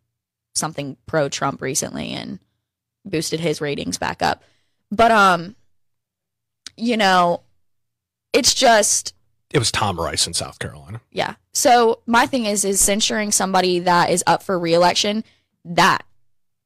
[0.54, 2.38] something pro Trump recently and
[3.04, 4.42] boosted his ratings back up.
[4.90, 5.54] But um
[6.78, 7.42] you know,
[8.32, 9.12] it's just
[9.52, 11.00] It was Tom Rice in South Carolina.
[11.10, 11.34] Yeah.
[11.52, 15.24] So my thing is is censuring somebody that is up for reelection,
[15.66, 16.05] that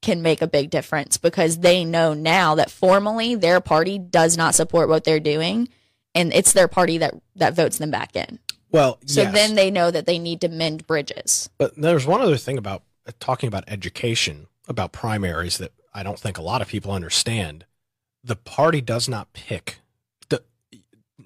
[0.02, 4.54] can make a big difference because they know now that formally their party does not
[4.54, 5.68] support what they're doing
[6.14, 8.38] and it's their party that that votes them back in.
[8.72, 9.34] Well, So yes.
[9.34, 11.50] then they know that they need to mend bridges.
[11.58, 16.18] But there's one other thing about uh, talking about education, about primaries that I don't
[16.18, 17.64] think a lot of people understand.
[18.22, 19.78] The party does not pick.
[20.28, 20.42] The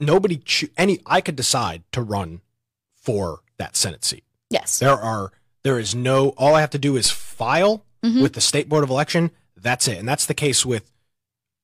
[0.00, 1.00] nobody choo- any.
[1.06, 2.40] I could decide to run
[2.94, 4.24] for that Senate seat.
[4.50, 4.78] Yes.
[4.78, 5.32] There are
[5.64, 6.30] there is no.
[6.30, 8.23] All I have to do is file Mhm.
[8.23, 9.31] with the state board of election.
[9.57, 10.93] That's it, and that's the case with,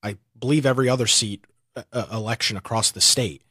[0.03, 1.44] I believe, every other seat
[1.76, 3.42] uh, uh, election across the state.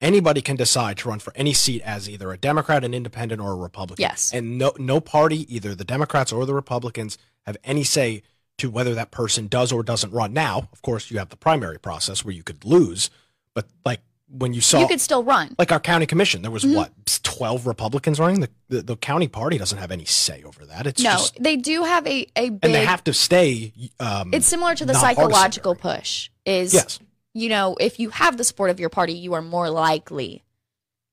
[0.00, 3.52] Anybody can decide to run for any seat as either a Democrat, an Independent, or
[3.52, 4.02] a Republican.
[4.02, 4.30] Yes.
[4.32, 8.22] and no no party, either the Democrats or the Republicans, have any say
[8.58, 10.32] to whether that person does or doesn't run.
[10.32, 13.10] Now, of course, you have the primary process where you could lose,
[13.54, 15.54] but like when you saw you could still run.
[15.58, 16.74] like our county commission, there was Mhm.
[16.74, 18.40] what twelve Republicans running.
[18.40, 20.86] The, the the county party doesn't have any say over that.
[20.86, 23.72] It's no, just they do have a a big and they have to stay.
[24.00, 26.30] Um, It's similar to the psychological push.
[26.44, 26.98] Is yes,
[27.34, 30.42] you know, if you have the support of your party, you are more likely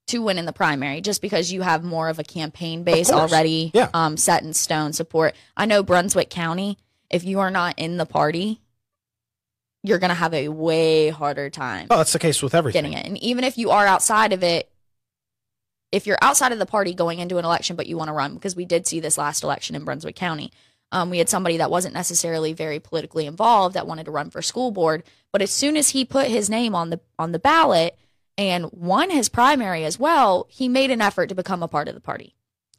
[0.08, 3.72] to win in the primary just because you have more of a campaign base already
[3.74, 3.90] Yeah.
[3.94, 5.34] um, set in stone support.
[5.56, 6.78] I know Brunswick County,
[7.10, 8.60] if you are not in the party,
[9.84, 12.84] you're going to have a way harder time oh, that's the case with everything.
[12.84, 13.06] getting it.
[13.06, 14.72] And even if you are outside of it,
[15.92, 18.34] if you're outside of the party going into an election, but you want to run,
[18.34, 20.52] because we did see this last election in Brunswick County.
[20.92, 24.42] Um, we had somebody that wasn't necessarily very politically involved that wanted to run for
[24.42, 27.98] school board, but as soon as he put his name on the on the ballot
[28.38, 31.96] and won his primary as well, he made an effort to become a part of
[31.96, 32.36] the party.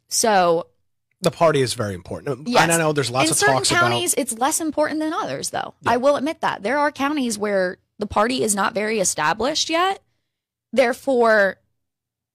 [0.07, 0.67] So
[1.21, 2.47] The party is very important.
[2.47, 2.63] Yes.
[2.63, 4.21] And I know there's lots in of certain talks counties, about.
[4.21, 5.73] it's less important than others, though.
[5.81, 5.91] Yeah.
[5.91, 10.01] I will admit that there are counties where the party is not very established yet.
[10.73, 11.57] Therefore,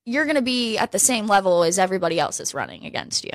[0.07, 3.33] you're going to be at the same level as everybody else is running against you.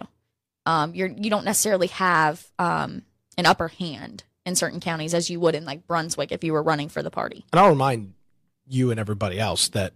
[0.65, 3.03] Um, you're you don't necessarily have um,
[3.37, 6.63] an upper hand in certain counties as you would in like Brunswick if you were
[6.63, 7.45] running for the party.
[7.53, 8.13] And I'll remind
[8.67, 9.93] you and everybody else that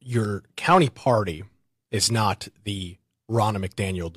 [0.00, 1.44] your county party
[1.90, 2.96] is not the
[3.30, 4.16] Ronna McDaniel,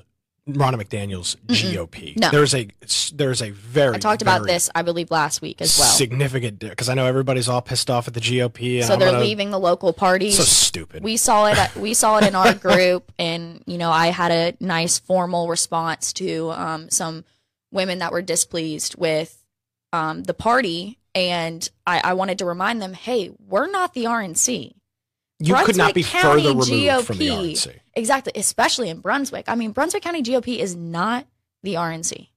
[0.49, 2.17] Ronna McDaniel's GOP.
[2.19, 2.29] No.
[2.29, 2.67] There's a
[3.13, 5.87] there's a very I talked about this, I believe, last week as well.
[5.87, 9.11] significant because I know everybody's all pissed off at the GOP and so I'm they're
[9.11, 10.35] gonna- leaving the local parties.
[10.35, 11.01] So stupid.
[11.01, 14.57] we saw it we saw it in our group and you know i had a
[14.59, 17.23] nice formal response to um, some
[17.71, 19.45] women that were displeased with
[19.93, 24.73] um, the party and I, I wanted to remind them hey we're not the rnc
[25.45, 27.51] you could not be County further removed from the GOP.
[27.53, 27.79] RNC.
[27.95, 31.25] exactly especially in brunswick i mean brunswick county gop is not
[31.63, 32.27] the rnc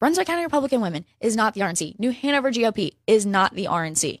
[0.00, 4.20] brunswick county republican women is not the rnc new hanover gop is not the rnc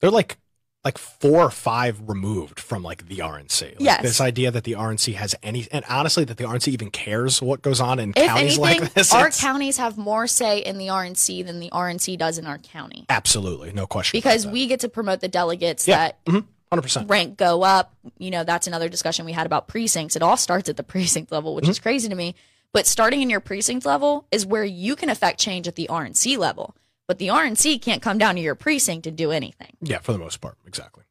[0.00, 0.38] They're like
[0.82, 3.62] like four or five removed from like the RNC.
[3.72, 4.00] Like, Yes.
[4.02, 7.60] This idea that the RNC has any and honestly that the RNC even cares what
[7.60, 9.12] goes on in if counties anything like this.
[9.12, 12.56] our it's- counties have more say in the rnc than the rnc does in our
[12.56, 14.16] county absolutely no question.
[14.16, 15.96] because we get to promote the delegates Yeah.
[15.98, 16.44] that that.
[16.72, 17.10] 100%.
[17.10, 17.94] rank go up.
[18.18, 20.16] You know, that's another discussion we had about precincts.
[20.16, 22.34] It all starts at the precinct level, which is crazy to me.
[22.72, 26.38] But starting in your precinct level is where you can affect change at the RNC
[26.38, 26.76] level.
[27.08, 29.76] But the RNC can't come down to your precinct and do anything.
[29.80, 31.02] Yeah, for the most part, exactly.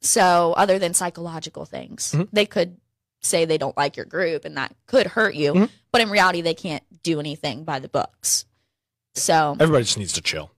[0.00, 2.28] So, other than psychological things, Mhm.
[2.32, 2.78] they could
[3.20, 5.52] say they don't like your group and that could hurt you.
[5.52, 5.70] Mhm.
[5.92, 8.46] But in reality, they can't do anything by the books.
[9.14, 10.52] So, Everybody just needs to chill.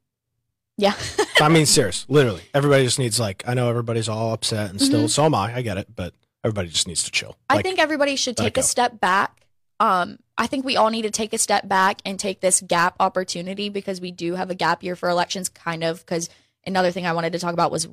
[0.81, 0.95] Yeah.
[1.40, 2.43] I mean, serious, literally.
[2.55, 5.09] Everybody just needs like I know everybody's all upset and still.
[5.09, 5.55] So am I.
[5.55, 6.14] I get it, but
[6.45, 7.31] everybody just needs to chill.
[7.31, 7.53] Mm-hmm.
[7.53, 9.37] I Like, think everybody should take a step back.
[9.79, 12.97] Um, I think we all need to take a step back and take this gap
[13.01, 16.01] opportunity because we do have a gap year for elections, kind of.
[16.01, 16.29] Because
[16.66, 17.88] another thing I wanted to talk about was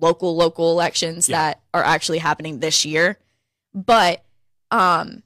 [0.00, 1.36] local local elections Yeah.
[1.38, 3.18] that are actually happening this year.
[3.74, 4.24] But
[4.70, 5.22] um,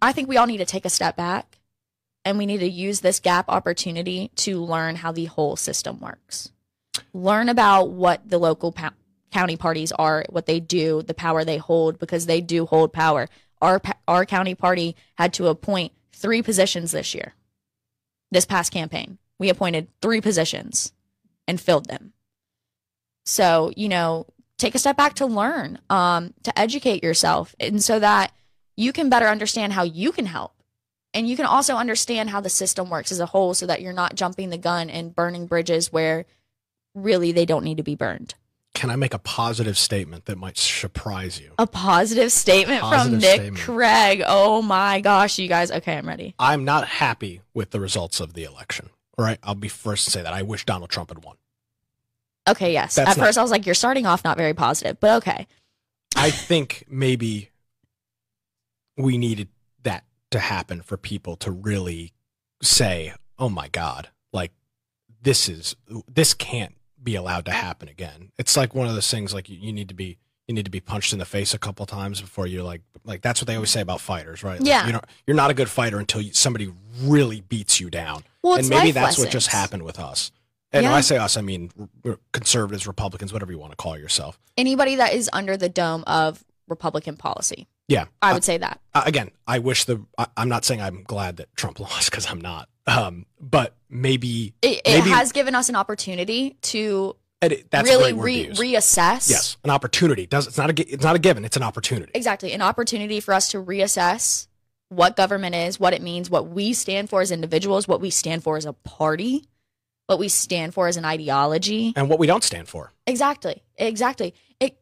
[0.00, 1.55] I think we all need to take a step back
[2.26, 6.50] and we need to use this gap opportunity to learn how the whole system works.
[7.14, 8.94] Learn about what the local pa-
[9.32, 13.28] county parties are, what they do, the power they hold, because they do hold power.
[13.62, 17.34] Our our county party had to appoint three positions this year.
[18.32, 20.92] This past campaign, we appointed three positions
[21.46, 22.12] and filled them.
[23.24, 24.26] So you know,
[24.58, 28.32] take a step back to learn, um, to educate yourself, and so that
[28.76, 30.55] you can better understand how you can help.
[31.16, 33.94] And you can also understand how the system works as a whole so that you're
[33.94, 36.26] not jumping the gun and burning bridges where
[36.94, 38.34] really they don't need to be burned.
[38.74, 41.52] Can I make a positive statement that might surprise you?
[41.58, 43.58] A positive statement from Positive Nick statement.
[43.64, 44.22] Craig.
[44.26, 45.70] Oh my gosh, you guys.
[45.70, 46.34] Okay, I'm ready.
[46.38, 48.90] I'm not happy with the results of the election.
[49.16, 50.34] All right, I'll be first to say that.
[50.34, 51.36] I wish Donald Trump had won.
[52.46, 52.94] Okay, yes.
[52.94, 55.46] That's At not- first, I was like, you're starting off not very positive, but okay.
[56.14, 57.50] I think maybe
[58.98, 59.48] we needed
[60.30, 62.12] to happen for people to really
[62.62, 64.52] say, "Oh my God, like
[65.22, 65.76] this is
[66.12, 69.56] this can't be allowed to happen again." It's like one of those things like you,
[69.58, 72.20] you need to be you need to be punched in the face a couple times
[72.20, 74.60] before you're like like that's what they always say about fighters, right?
[74.60, 74.86] Like, Yeah.
[74.86, 78.22] you know, you're not a good fighter until you, somebody really beats you down.
[78.42, 80.30] Well, and maybe that's what just happened with us.
[80.72, 81.70] And when I say us, I mean
[82.32, 84.38] conservatives, Republicans, whatever you want to call yourself.
[84.56, 88.80] Anybody that is under the dome of Republican policy, Yeah, I would say that.
[88.94, 90.04] uh, again, I wish the.
[90.18, 92.68] I, I'm not saying I'm glad that Trump lost because I'm not.
[92.86, 98.12] Um, but maybe It, it Maybe- has given us an opportunity to it, that's really
[98.12, 99.28] re- reassess.
[99.30, 100.26] yes, an opportunity.
[100.26, 101.44] Does it's not a it's not a given.
[101.44, 102.12] It's an opportunity.
[102.14, 102.52] Exactly.
[102.52, 104.46] An opportunity for us to reassess
[104.88, 108.42] what government is, what it means, what we stand for as individuals, what we stand
[108.44, 109.44] for as a party,
[110.06, 111.92] what we stand for as an ideology.
[111.96, 112.92] And what we don't stand for.
[113.06, 113.62] Exactly.
[113.76, 114.32] Exactly.
[114.60, 114.78] It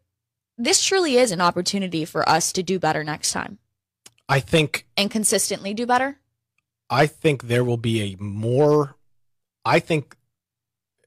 [0.56, 3.58] this truly is an opportunity for us to do better next time
[4.28, 6.18] I think and consistently do better.
[6.88, 8.96] I think there will be a more.
[9.66, 10.16] I think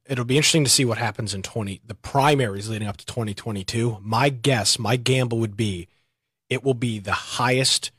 [0.06, 3.98] it'll be interesting to see what happens in 20 the primaries leading up to 2022.
[4.02, 5.88] My guess, my gamble would be
[6.50, 7.92] it will be the highest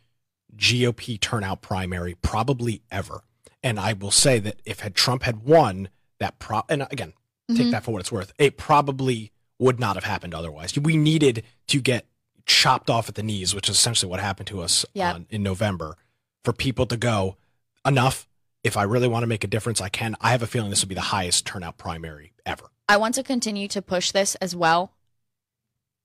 [0.57, 3.23] GOP turnout primary probably ever.
[3.63, 5.89] And I will say that if had Trump had won
[6.21, 7.13] that pro and again,
[7.49, 7.71] take Mhm.
[7.73, 10.77] that for what it's worth, it probably would not have happened otherwise.
[10.79, 12.07] We needed to get
[12.47, 15.13] chopped off at the knees, which is essentially what happened to us Yeah.
[15.15, 15.97] on, in November,
[16.45, 17.37] for people to go
[17.85, 18.27] enough.
[18.65, 20.17] If I really want to make a difference, I can.
[20.21, 22.71] I have a feeling this will be the highest turnout primary ever.
[22.89, 24.93] I want to continue to push this as well.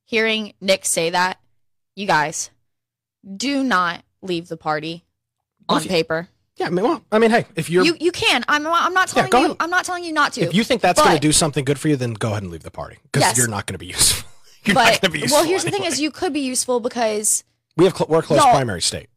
[0.05, 1.39] Hearing Nick say that,
[1.95, 2.49] you guys,
[3.37, 5.05] do not leave the party.
[5.69, 6.27] on paper.
[6.57, 8.43] Yeah, I mean, well, I mean, hey, if you're You you can.
[8.47, 9.45] I'm I'm not telling go you.
[9.45, 9.57] ahead.
[9.59, 10.41] I'm not telling you not to.
[10.41, 12.51] if you think that's going to do something good for you, then go ahead and
[12.51, 13.37] leave the party because Yes.
[13.37, 14.29] you're not going to be useful.
[14.65, 15.39] you're not but going to be useful.
[15.39, 17.43] well, here's the thing: is you could be useful because
[17.75, 18.51] we have cl- we're a close No.
[18.51, 19.07] primary state.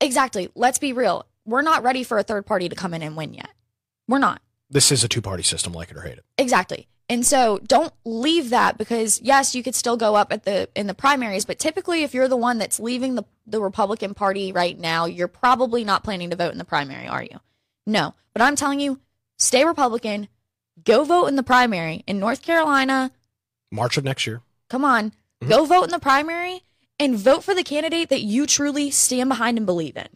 [0.00, 0.50] exactly.
[0.54, 1.26] Let's be real.
[1.46, 3.48] We're not ready for a third party to come in and win yet.
[4.08, 4.40] We're not.
[4.70, 6.24] This is a two party system, like it or hate it.
[6.38, 6.86] Exactly.
[7.14, 10.88] And so don't leave that because yes, you could still go up at the in
[10.88, 14.76] the primaries, but typically if you're the one that's leaving the the Republican Party right
[14.76, 17.38] now, you're probably not planning to vote in the primary, are you?
[17.86, 18.14] No.
[18.32, 18.98] But I'm telling you,
[19.38, 20.26] stay Republican,
[20.82, 23.12] go vote in the primary in North Carolina.
[23.70, 24.42] March of next year.
[24.68, 25.48] Come on, Mhm.
[25.50, 26.64] go vote in the primary
[26.98, 30.08] and vote for the candidate that you truly stand behind and believe in.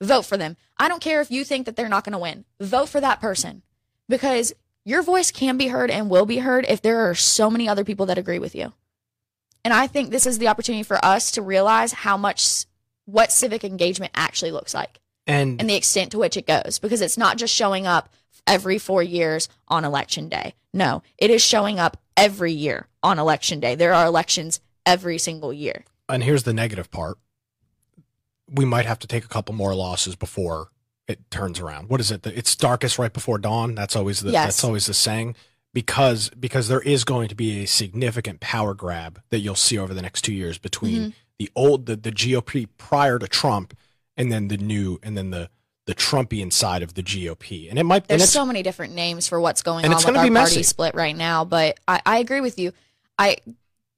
[0.00, 0.56] Vote for them.
[0.78, 2.44] I don't care if you think that they're not going to win.
[2.60, 3.62] Vote for that person
[4.08, 4.52] because
[4.86, 7.84] your voice can be heard and will be heard if there are so many other
[7.84, 8.72] people that agree with you.
[9.64, 12.66] And I think this is the opportunity for us to realize how much
[13.04, 17.00] what civic engagement actually looks like And and the extent to which it goes because
[17.00, 18.08] it's not just showing up
[18.46, 20.54] every 4 years on election day.
[20.72, 23.74] No, it is showing up every year on election day.
[23.74, 25.84] There are elections every single year.
[26.08, 27.18] and here's the negative part.
[28.48, 30.68] We might have to take a couple more losses before
[31.08, 31.88] it turns around.
[31.88, 32.26] What is it?
[32.26, 33.74] It's darkest right before dawn.
[33.74, 34.46] That's always the Yes.
[34.46, 35.36] that's always the saying
[35.72, 39.94] because because there is going to be a significant power grab that you'll see over
[39.94, 41.10] the next 2 years between Mm-hmm.
[41.38, 43.76] the old the, the GOP prior to Trump
[44.16, 45.50] and then the new and then the
[45.86, 47.70] the Trumpian side of the GOP.
[47.70, 50.16] And it might There's so many different names for what's going and on it's with
[50.16, 52.72] our be party split right now, but I, I agree with you.
[53.16, 53.36] I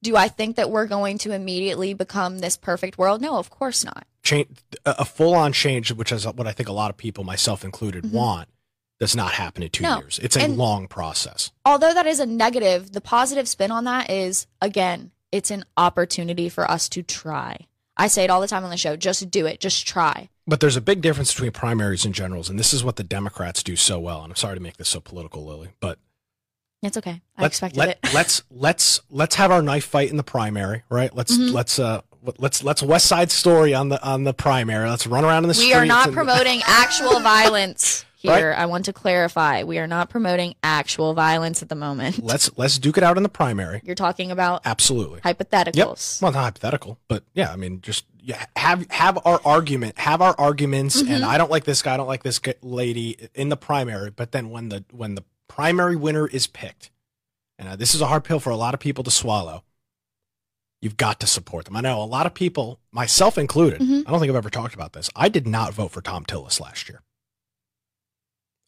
[0.03, 3.21] do I think that we're going to immediately become this perfect world?
[3.21, 4.07] No, of course not.
[4.23, 4.49] change
[4.87, 8.13] a a full-on change which is what i think a lot of people myself included
[8.13, 8.49] want
[9.01, 9.93] does not happen in two Mm-hmm.
[9.95, 10.01] No.
[10.01, 13.85] years it's a And- long process although that is a negative, the positive spin on
[13.85, 17.67] that is again, it's an opportunity for us to try.
[17.97, 20.29] I say it all the time on the show, just do it, just try.
[20.47, 23.63] but there's a big difference between primaries and generals and this is what the democrats
[23.63, 25.99] do so well and i'm sorry to make this so political lily but
[26.83, 27.21] It's okay.
[27.37, 27.99] I let's expected let, it.
[28.15, 31.53] let's let's let's have our knife fight in the primary right let's Mhm.
[31.53, 32.03] let's uh
[32.39, 35.55] let's let's west side story on the on the primary let's run around in the
[35.55, 35.69] street.
[35.69, 38.55] We are not and- promoting actual violence here.
[38.57, 39.63] I want to clarify.
[39.65, 42.23] We are not promoting actual violence at the moment.
[42.23, 45.39] let's let's duke it out in the primary You're talking about absolutely Yep.
[45.39, 46.23] hypotheticals.
[46.23, 50.35] Well, not hypothetical, but yeah, I mean, just yeah, have have our argument, have our
[50.39, 51.25] arguments, and Mm-hmm.
[51.29, 54.11] I don't like this guy, I don't like this lady in the primary.
[54.11, 56.91] But then when the when the primary winner is picked,
[57.59, 59.65] and uh, this is a hard pill for a lot of people to swallow,
[60.81, 61.77] you've got to support them.
[61.77, 63.81] I know a lot of people, myself included.
[63.81, 64.05] Mhm.
[64.07, 65.11] I don't think I've ever talked about this.
[65.17, 67.03] I did not vote for Thom Tillis last year.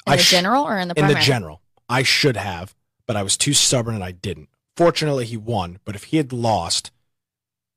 [0.06, 1.60] In I the sh- general or in the in the general.
[1.88, 2.74] I should have,
[3.06, 4.48] but I was too stubborn and I didn't.
[4.76, 5.78] Fortunately, he won.
[5.84, 6.90] But if he had lost,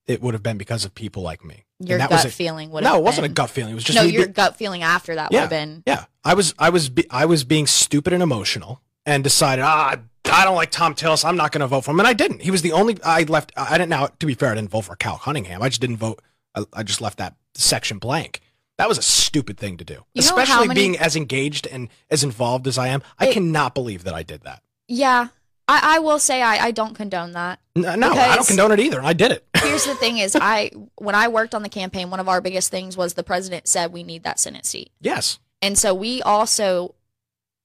[0.08, 1.66] it would have been because of people like me.
[1.80, 3.72] Your that gut was a, feeling would no, it wasn't been- a gut feeling.
[3.74, 5.42] It was just no, your be- gut feeling after that would Yeah.
[5.42, 6.06] have been yeah.
[6.24, 10.46] I was I was be, I was being stupid and emotional and decided ah I
[10.46, 11.26] don't like Thom Tillis.
[11.26, 12.42] I'm not going to vote for him, and I didn't.
[12.42, 13.52] He was the only I left.
[13.58, 13.90] I didn't.
[13.90, 15.62] Now, to be fair, I didn't vote for Cal Cunningham.
[15.62, 16.22] I just didn't vote.
[16.56, 18.40] I, I just left that section blank.
[18.78, 22.24] That was a stupid thing to do, You especially many- being as engaged and as
[22.24, 23.04] involved as I am.
[23.20, 24.64] I It- cannot believe that I did that.
[24.88, 25.28] Yeah.
[25.68, 27.60] I, I will say I, I don't condone that.
[27.76, 29.46] No, no I don't condone it either, I did it.
[29.58, 32.72] Here's the thing is I when I worked on the campaign, one of our biggest
[32.72, 34.92] things was the president said we need that Senate seat.
[35.00, 36.96] yes, And so we also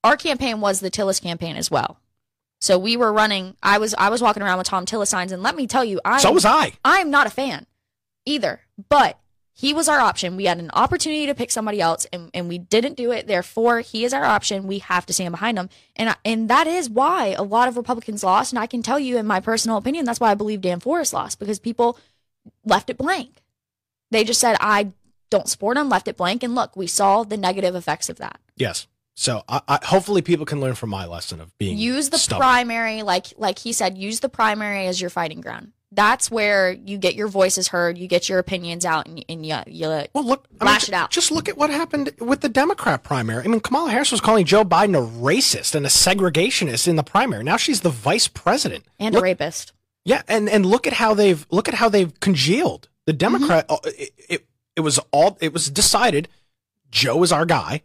[0.05, 2.01] our campaign was the Tillis campaign as well.
[2.61, 5.43] So we were running I was I was walking around with Thom Tillis signs and
[5.43, 6.73] let me tell you I so was I.
[6.85, 7.67] I am not a fan
[8.27, 8.61] either.
[8.89, 9.19] But
[9.53, 10.37] he was our option.
[10.37, 13.27] We had an opportunity to pick somebody else and, and we didn't do it.
[13.27, 14.69] Therefore, he is our option.
[14.69, 15.69] We have to stand behind him.
[15.97, 18.53] And I, and that is why a lot of Republicans lost.
[18.53, 21.13] And I can tell you in my personal opinion, that's why I believe Dan Forest
[21.13, 21.99] lost because people
[22.65, 23.43] left it blank.
[24.13, 24.93] They just said, I
[25.29, 26.45] don't support him, left it blank.
[26.45, 28.39] And look, we saw the negative effects of that.
[28.57, 28.87] Yes.
[29.21, 32.41] So I, I, hopefully people can learn from my lesson of being use the stubborn.
[32.41, 36.99] primary like like he said use the primary as your fighting ground that's where you
[36.99, 40.47] get your voices heard you get your opinions out and, and you, you Well, look,
[40.61, 41.11] I mean, Lash it out.
[41.11, 43.43] Just look at what happened with the Democrat primary.
[43.45, 47.03] I mean, Kamala Harris was calling Joe Biden a racist and a segregationist in the
[47.03, 47.43] primary.
[47.43, 48.85] Now she's the vice president.
[49.01, 49.73] and Look- a rapist
[50.05, 52.89] Yeah, and and look at how they've look at how they've congealed.
[53.07, 53.89] The Democrat Mm-hmm.
[54.01, 54.47] it, it
[54.77, 56.29] it was all it was decided
[56.93, 57.83] Joe is our guy.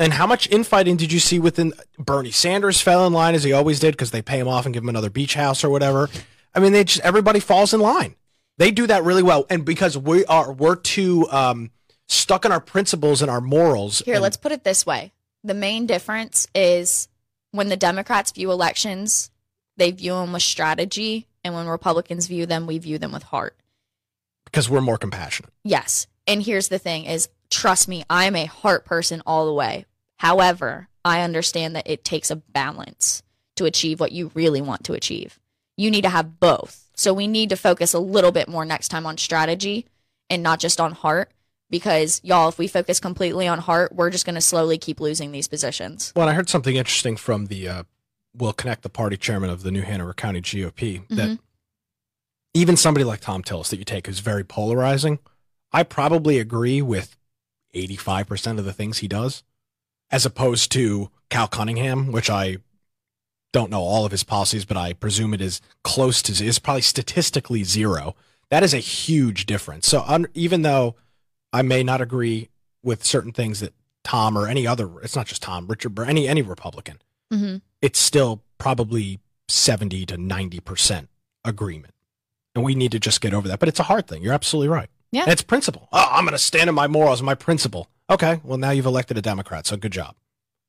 [0.00, 3.52] And how much infighting did you see within Bernie Sanders fell in line as he
[3.52, 6.08] always did because they pay him off and give him another beach house or whatever.
[6.54, 8.16] I mean, they just everybody falls in line.
[8.56, 11.70] They do that really well, and because we are we're too um,
[12.08, 14.00] stuck in our principles and our morals.
[14.00, 15.12] here and- let's put it this way
[15.44, 17.08] the main difference is
[17.52, 19.30] when the democrats view elections
[19.78, 23.56] they view them with strategy and when republicans view them we view them with heart
[24.44, 25.50] because we're more compassionate.
[25.64, 29.84] yes and here's the thing is trust me, I'm a heart person all the way.
[30.20, 33.22] However, I understand that it takes a balance
[33.56, 35.40] to achieve what you really want to achieve.
[35.78, 36.90] You need to have both.
[36.94, 39.86] So we need to focus a little bit more next time on strategy
[40.28, 41.32] and not just on heart
[41.70, 45.32] because y'all if we focus completely on heart, we're just going to slowly keep losing
[45.32, 46.12] these positions.
[46.14, 47.82] Well, I heard something interesting from the uh,
[48.36, 51.38] Will Knecht, the party chairman of the New Hanover County GOP, that Mhm.
[52.52, 55.18] even somebody like Thom Tillis that you take who's very polarizing,
[55.72, 57.16] I probably agree with
[57.74, 59.44] 85% of the things he does,
[60.10, 62.58] as opposed to Cal Cunningham, which I
[63.52, 66.82] don't know all of his policies, but I presume it is close to, is probably
[66.82, 68.14] statistically zero.
[68.48, 69.86] That is a huge difference.
[69.88, 70.96] So un, even though
[71.52, 72.48] I may not agree
[72.82, 76.28] with certain things that Tom or any other, it's not just Tom, Richard, Burr, any,
[76.28, 77.00] any Republican,
[77.30, 81.08] hmm it's still probably 70 to 90%
[81.44, 81.94] agreement.
[82.54, 83.58] And we need to just get over that.
[83.58, 84.22] But it's a hard thing.
[84.22, 84.90] You're absolutely right.
[85.12, 85.22] Yeah.
[85.22, 85.88] And it's principle.
[85.92, 87.88] Oh, I'm going to stand in my morals my principle.
[88.10, 88.40] Okay.
[88.44, 89.66] Well, now you've elected a Democrat.
[89.66, 90.16] So good job.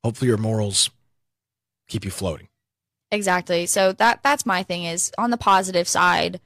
[0.03, 0.89] Hopefully your morals
[1.87, 2.47] keep you floating.
[3.11, 3.65] Exactly.
[3.65, 6.39] So that that's my thing is on the positive side,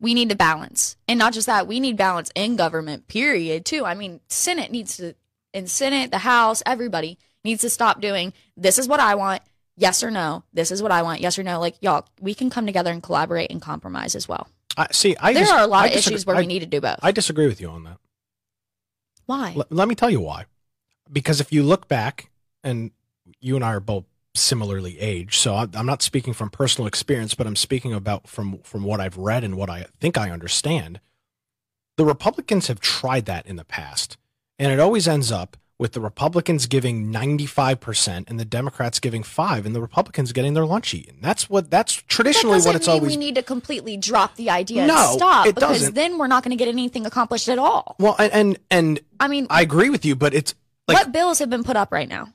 [0.00, 0.96] we need to balance.
[1.08, 3.84] And not just that, we need balance in government, period, too.
[3.84, 5.14] I mean, Senate needs to
[5.52, 9.42] in Senate, the House, everybody needs to stop doing this is what I want,
[9.76, 10.44] yes or no.
[10.52, 11.58] This is what I want, yes or no.
[11.58, 14.48] Like y'all, we can come together and collaborate and compromise as well.
[14.76, 15.16] I see.
[15.18, 16.66] I there dis- are a lot I of disagree- issues where I, we need to
[16.66, 16.98] do both.
[17.02, 17.96] I disagree with you on that.
[19.26, 19.54] Why?
[19.56, 20.46] L- let me tell you why.
[21.12, 22.30] Because if you look back,
[22.64, 22.90] and
[23.40, 24.04] you and I are both
[24.34, 28.58] similarly aged, so I- I'm not speaking from personal experience, but I'm speaking about from
[28.62, 31.00] from what I've read and what I think I understand.
[31.96, 34.16] The Republicans have tried that in the past,
[34.58, 39.66] and it always ends up with the Republicans giving 95% and the Democrats giving 5
[39.66, 41.18] and the Republicans getting their lunch eaten.
[41.20, 44.50] That's what that's traditionally doesn't what it's mean always we need to completely drop the
[44.50, 45.94] idea No, and stop it because doesn't.
[45.94, 47.96] then we're not going to get anything accomplished at all.
[47.98, 50.54] Well, and and, and I mean, I agree with you, but it's
[50.88, 52.32] like what bills have been put up right now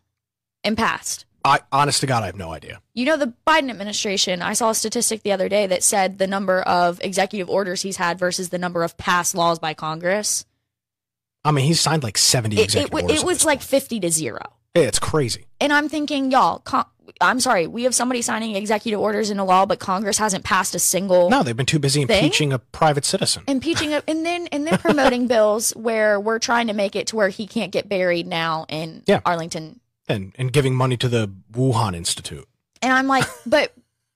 [0.64, 1.26] and passed?
[1.44, 2.82] I honest to God I have no idea.
[2.94, 6.28] You know, the Biden administration, I saw a statistic the other day that said the
[6.28, 10.46] number of executive orders he's had versus the number of passed laws by Congress.
[11.44, 13.64] I mean, he's signed like 70 It, it, executive wa- orders it was like point.
[13.70, 14.42] 50 to zero.
[14.76, 15.46] Yeah, it's crazy.
[15.60, 16.86] And I'm thinking, y'all, con-
[17.20, 20.80] I'm sorry, we have somebody signing executive orders into law, but Congress hasn't passed a
[20.80, 22.24] single No, they've been too busy Thing?
[22.24, 23.44] impeaching a private citizen.
[23.48, 27.16] impeaching it, and then and then promoting bills where we're trying to make it to
[27.18, 29.20] where he can't get buried now in Yeah.
[29.26, 29.82] Arlington.
[30.08, 32.48] and and giving money to the Wuhan Institute.
[32.82, 33.74] And I'm like, but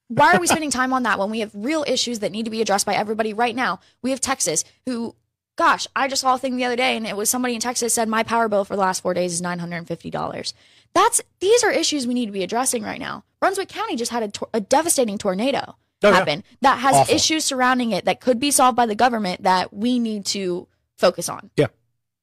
[0.07, 2.51] why are we spending time on that when we have real issues that need to
[2.51, 3.79] be addressed by everybody right now?
[4.03, 5.15] We have Texas, who,
[5.55, 7.93] gosh, I just saw a thing the other day, and it was somebody in Texas
[7.93, 10.53] said my power bill for the last four days is nine hundred and fifty dollars.
[10.93, 13.23] That's these are issues we need to be addressing right now.
[13.39, 16.15] Brunswick County just had a, tor- a devastating tornado Oh, yeah.
[16.15, 17.15] happen that has Awful.
[17.15, 21.29] issues surrounding it that could be solved by the government that we need to focus
[21.29, 21.49] on.
[21.57, 21.67] Yeah.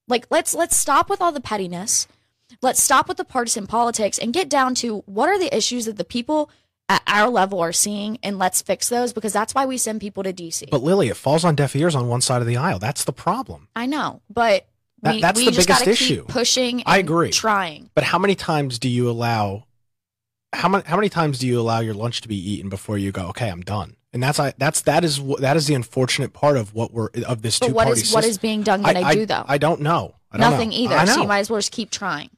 [0.09, 2.07] Like let's let's stop with all the pettiness.
[2.61, 5.97] Let's stop with the partisan politics and get down to what are the issues that
[5.97, 6.51] the people
[6.93, 10.23] at our level are seeing and let's fix those because that's why we send people
[10.23, 10.69] to DC.
[10.71, 12.79] But Lily, it falls on deaf ears on one side of the aisle.
[12.79, 13.69] That's the problem.
[13.75, 14.67] I know, but
[15.03, 16.25] That- we, that's we the just biggest issue.
[16.29, 17.31] pushing and I agree.
[17.31, 17.91] trying.
[17.95, 19.65] But how many times do you allow
[20.53, 23.11] how many how many times do you allow your lunch to be eaten before you
[23.11, 23.97] go, okay, I'm done?
[24.13, 27.41] And that's I that's that is that is the unfortunate part of what we're of
[27.41, 29.45] this But two what is what is being done going to do though?
[29.49, 30.15] I don't know.
[30.31, 30.77] I don't Nothing know.
[30.77, 30.95] either.
[30.97, 31.05] I.
[31.07, 32.29] So you might as well just keep trying.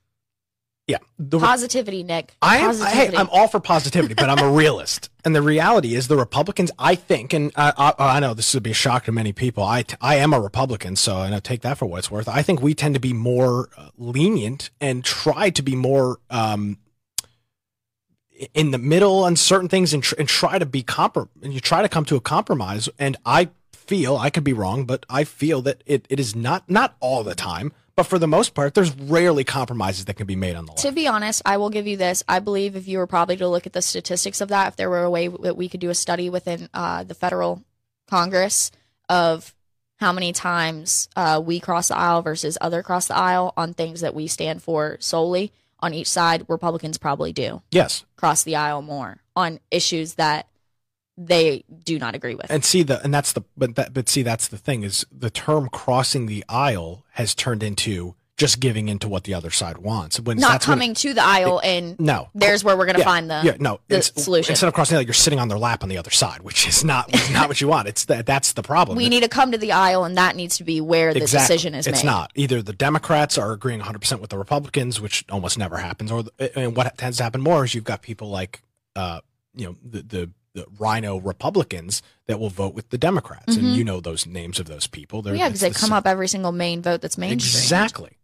[0.87, 0.99] Yeah.
[1.19, 2.35] The, Positivity, Nick.
[2.43, 3.17] I am, hey, Positivity.
[3.17, 5.11] I'm all for positivity, but I'm a realist.
[5.27, 8.63] And the reality is, the Republicans, I think, and I, I, I know this would
[8.63, 9.65] be a shock to many people.
[9.65, 12.29] I, I am a Republican, so I know take that for what it's worth.
[12.29, 16.77] I think we tend to be more uh, lenient and try to be more um,
[18.53, 21.61] in the middle on certain things, and, tr- and try to be comprom- and you
[21.61, 22.91] try to come to a compromise.
[22.99, 26.69] And I feel I could be wrong, but I feel that it, it is not
[26.69, 30.37] not all the time, but for the most part, there's rarely compromises that can be
[30.37, 30.83] made on the left.
[30.83, 32.23] To be honest, I will give you this.
[32.29, 34.91] I believe if you were probably to look at the statistics of that, if there
[34.91, 37.63] were a way that we could do a study within uh, the federal
[38.09, 38.71] Congress
[39.09, 39.55] of
[39.97, 44.01] how many times uh, we cross the aisle versus other cross the aisle on things
[44.01, 48.83] that we stand for solely on each side, Republicans probably do yes, cross the aisle
[48.83, 50.49] more on issues that
[51.17, 52.47] they do not agree with.
[52.51, 55.31] and see the and that's the but that but see that's the thing is the
[55.31, 60.19] term crossing the aisle has turned into just giving into what the other side wants
[60.19, 63.31] when not coming to the aisle and no there's where we're going to Yeah, find
[63.31, 64.51] the, yeah no the solution.
[64.51, 66.67] instead of crossing the aisle you're sitting on their lap on the other side which
[66.67, 69.53] is not not what you want it's that that's the problem we need to come
[69.53, 71.55] to the aisle and that needs to be where the Exactly.
[71.55, 72.11] decision is it's made.
[72.11, 76.25] not either the Democrats are agreeing 100% with the Republicans, which almost never happens, or
[76.57, 78.63] and what tends to happen more is you've got people like,
[78.97, 79.21] uh,
[79.55, 83.85] you know, the, the the RINO Republicans that will vote with the Democrats, and you
[83.85, 85.21] know those names of those people.
[85.21, 85.41] They're, Mm-hmm.
[85.41, 87.61] Yeah, because they the come same- up every single main vote that's mainstream.
[87.63, 88.19] exactly.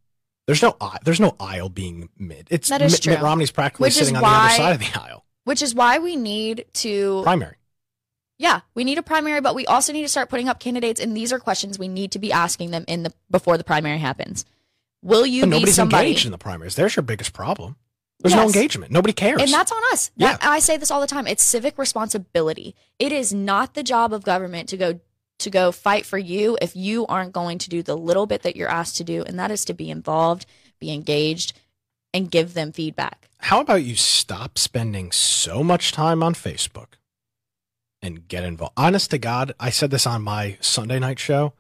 [0.47, 2.49] There's no there's no aisle being mid.
[2.51, 3.25] It's That is Mitt, Mitt true.
[3.25, 5.25] Romney's practically Which sitting on the other side of the aisle.
[5.45, 7.57] Which is why we need to Primary.
[8.39, 11.17] Yeah, we need a primary, but we also need to start putting up candidates and
[11.17, 14.45] these are questions we need to be asking them in the before the primary happens.
[15.03, 16.75] Will you But be nobody's somebody engaged in the primaries.
[16.75, 17.77] There's your biggest problem.
[18.23, 18.93] There's no engagement.
[18.93, 19.41] Nobody cares.
[19.41, 20.11] And that's on us.
[20.17, 20.33] Yeah.
[20.33, 21.27] That- I say this all the time.
[21.27, 22.75] It's civic responsibility.
[22.99, 25.01] It is not the job of government to go
[25.39, 28.57] to go fight for you if you aren't going to do the little bit that
[28.57, 30.45] you're asked to do, and that is to be involved,
[30.79, 31.55] be engaged,
[32.13, 33.31] and give them feedback.
[33.39, 36.99] How about you stop spending so much time on Facebook
[38.03, 38.75] and get involved?
[38.77, 41.55] Honest to God, I said this on my Sunday night show.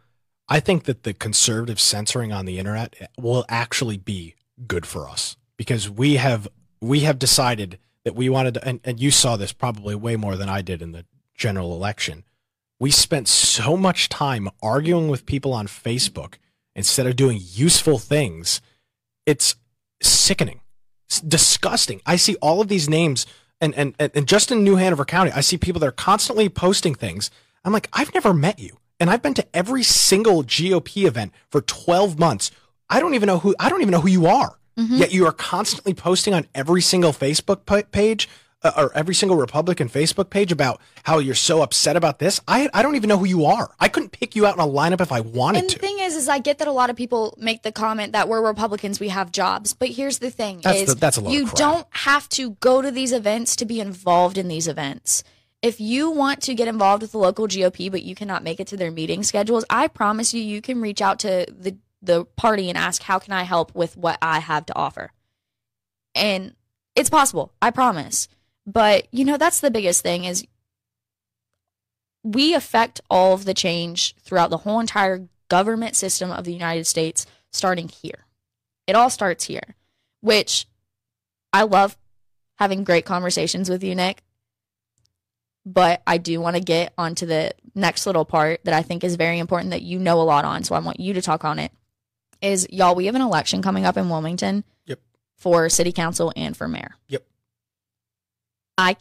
[0.47, 4.35] I think that the conservative censoring on the internet will actually be
[4.67, 6.49] good for us because we have
[6.81, 10.35] we have decided that we wanted to, and, and you saw this probably way more
[10.35, 11.05] than I did in the
[11.35, 12.25] general election.
[12.79, 16.37] We spent so much time arguing with people on Facebook
[16.75, 18.63] instead of doing useful things.
[19.27, 19.57] It's
[20.03, 20.61] sickening.
[21.07, 22.01] It's disgusting.
[22.07, 23.27] I see all of these names,
[23.61, 26.95] and, and, and just in New Hanover County, I see people that are constantly posting
[26.95, 27.31] things.
[27.67, 31.61] I'm like, I've never met you, and I've been to every single GOP event for
[31.61, 32.51] 12 months.
[32.89, 34.57] I don't even know who I don't even know who you are.
[34.89, 38.29] Yet you are constantly posting on every single Facebook page
[38.63, 42.41] uh, or every single Republican Facebook page about how you're so upset about this.
[42.47, 43.71] I I don't even know who you are.
[43.81, 45.77] I couldn't pick you out in a lineup if I wanted And to.
[45.77, 48.29] the thing is, is I get that a lot of people make the comment that
[48.29, 49.73] we're Republicans, we have jobs.
[49.73, 52.91] But here's the thing: That's is the- that's a you don't have to go to
[52.91, 55.25] these events to be involved in these events.
[55.63, 58.67] If you want to get involved with the local GOP, but you cannot make it
[58.69, 62.69] to their meeting schedules, I promise you, you can reach out to the the party
[62.69, 65.13] and ask, "How can I help with what I have to offer?"
[66.15, 66.55] And
[66.95, 68.29] it's possible, I promise.
[68.67, 70.47] But you know, that's the biggest thing is
[72.23, 76.87] we affect all of the change throughout the whole entire government system of the United
[76.87, 78.27] States, starting here.
[78.87, 79.77] It all starts here,
[80.21, 80.67] which
[81.53, 81.97] I love
[82.59, 84.23] having great conversations with you, Nick.
[85.65, 89.17] But I do want to get onto the next little part that I think is
[89.17, 90.65] very important that you know a lot on.
[90.65, 91.73] So I want you to talk on it.
[92.43, 95.01] Is y'all, we have an election coming up in Wilmington Yep.
[95.37, 96.97] for city council and for mayor.
[97.09, 97.25] Yep.
[98.79, 98.97] I,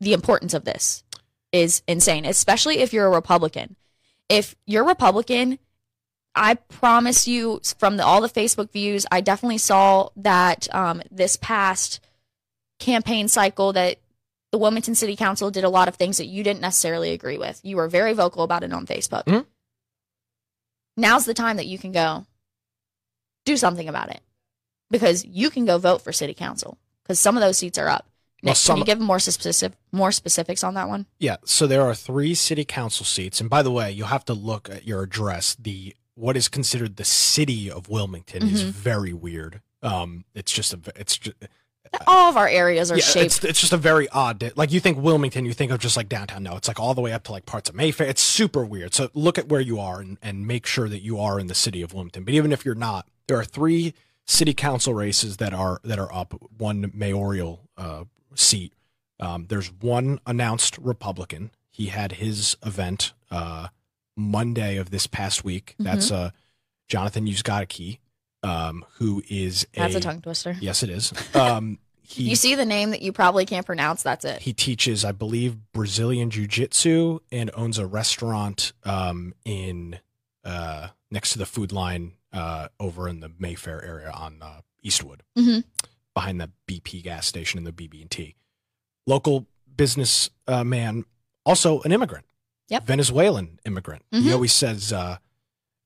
[0.00, 1.04] the importance of this
[1.52, 3.76] is insane, especially if you're a Republican.
[4.28, 5.58] If you're Republican,
[6.34, 11.36] I promise you from the, all the Facebook views, I definitely saw that um, this
[11.36, 12.00] past
[12.80, 13.98] campaign cycle that
[14.52, 17.60] the Wilmington City Council did a lot of things that you didn't necessarily agree with.
[17.62, 19.24] You were very vocal about it on Facebook.
[19.24, 19.44] Mhm.
[20.96, 22.24] Now's the time that you can go
[23.44, 24.20] do something about it
[24.90, 28.06] because you can go vote for city council because some of those seats are up.
[28.42, 31.06] Well, some- can you give more specific more specifics on that one?
[31.18, 34.34] Yeah, so there are three city council seats, and by the way, you'll have to
[34.34, 35.56] look at your address.
[35.58, 38.68] The what is considered the city of Wilmington is Mhm.
[38.70, 39.60] very weird.
[39.82, 41.36] Um, it's just a, it's just,
[42.06, 43.26] All of our areas are yeah, shaped.
[43.26, 44.52] it's it's just a very odd.
[44.56, 46.42] Like you think Wilmington, you think of just like downtown.
[46.42, 48.06] No, it's like all the way up to like parts of Mayfair.
[48.08, 48.94] It's super weird.
[48.94, 51.54] So look at where you are and and make sure that you are in the
[51.54, 52.24] city of Wilmington.
[52.24, 53.94] But even if you're not, there are three
[54.26, 56.34] city council races that are that are up.
[56.58, 58.72] One mayoral uh, seat.
[59.20, 61.50] Um, there's one announced Republican.
[61.70, 63.68] He had his event uh,
[64.16, 65.74] Monday of this past week.
[65.74, 65.84] Mm-hmm.
[65.84, 66.30] That's uh,
[66.88, 67.98] Jonathan Uzcategui,
[68.42, 70.56] um, who is a, That's a tongue twister.
[70.60, 71.12] Yes, it is.
[71.34, 74.02] Um, he You see the name that you probably can't pronounce.
[74.02, 74.42] That's it.
[74.42, 79.98] he teaches, I believe, Brazilian jiu jitsu and owns a restaurant um, in
[80.44, 85.22] uh, next to the Food Lion uh, over in the Mayfair area on uh, Eastwood,
[85.38, 85.64] Mhm.
[86.14, 88.34] behind the BP gas station and the BB and T.
[89.06, 89.46] Local
[89.76, 91.04] business uh, man,
[91.46, 92.26] also an immigrant.
[92.68, 92.86] Yep.
[92.86, 94.02] Venezuelan immigrant.
[94.12, 94.22] Mhm.
[94.22, 95.16] He always says uh,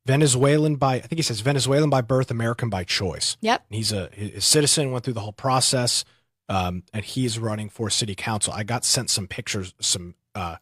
[0.09, 3.37] Venezuelan by I think he says Venezuelan by birth, American by choice.
[3.43, 3.67] Yep.
[3.69, 6.07] He's a, a citizen, went through the whole process,
[6.49, 8.55] um, and he's running for city council.
[8.55, 10.57] I got sent some pictures, some uh,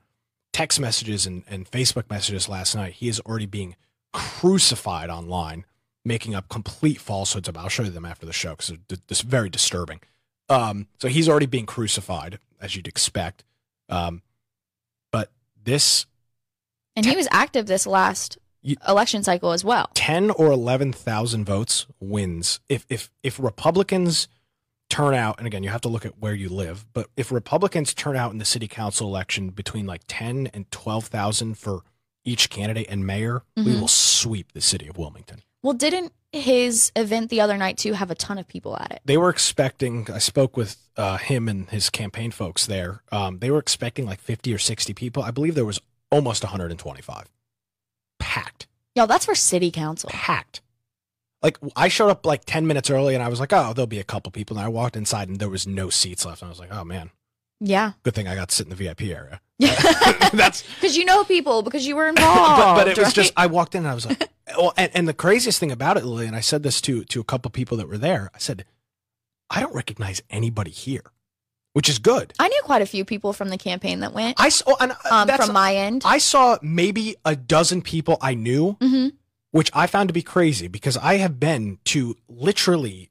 [0.52, 2.94] text messages and, and Facebook messages last night.
[2.94, 3.76] He is already being
[4.12, 5.64] crucified online,
[6.04, 7.62] making up complete falsehoods about.
[7.62, 10.00] I'll show you them after the show because d- very disturbing.
[10.48, 13.44] Um, so he's already being crucified, as you'd expect.
[13.88, 14.22] Um,
[15.12, 15.30] but
[15.62, 16.06] this
[16.96, 19.90] And he was active this last You- election cycle as well.
[19.94, 22.60] ten or eleven thousand votes wins.
[22.68, 24.28] If if if Republicans
[24.88, 27.92] turn out, and again, you have to look at where you live, but if Republicans
[27.94, 31.82] turn out in the city council election between like ten and twelve thousand for
[32.24, 33.80] each candidate and mayor, we Mhm.
[33.80, 35.42] will sweep the city of Wilmington.
[35.62, 39.00] Well, didn't his event the other night too have a ton of people at it?
[39.04, 40.08] They were expecting.
[40.12, 43.02] I spoke with uh, him and his campaign folks there.
[43.12, 45.22] Um, they were expecting like fifty or sixty people.
[45.22, 47.26] I believe there was almost one hundred and twenty-five,
[48.40, 48.66] packed.
[48.94, 50.10] Y'all, that's for city council.
[50.12, 50.60] packed.
[51.42, 54.00] Like I showed up like ten minutes early, and I was like, "Oh, there'll be
[54.00, 56.42] a couple people." And I walked inside, and there was no seats left.
[56.42, 57.10] And I was like, "Oh man,
[57.60, 57.92] Yeah.
[58.02, 59.74] good thing I got to sit in the VIP area." Yeah.
[60.32, 62.76] That's Because you know people, because you were involved.
[62.78, 65.14] but it was just I walked in and I was like, well, and, and the
[65.14, 67.88] craziest thing about it, Lily, and I said this to to a couple people that
[67.88, 68.30] were there.
[68.34, 68.64] I said,
[69.50, 71.04] I don't recognize anybody here,
[71.76, 72.32] which is good.
[72.38, 74.94] I knew quite a few people from the campaign that went I saw, and uh,
[75.10, 76.04] um, that's, from my end.
[76.06, 79.08] I saw maybe a dozen people I knew, hmm
[79.50, 83.10] which I found to be crazy because I have been to literally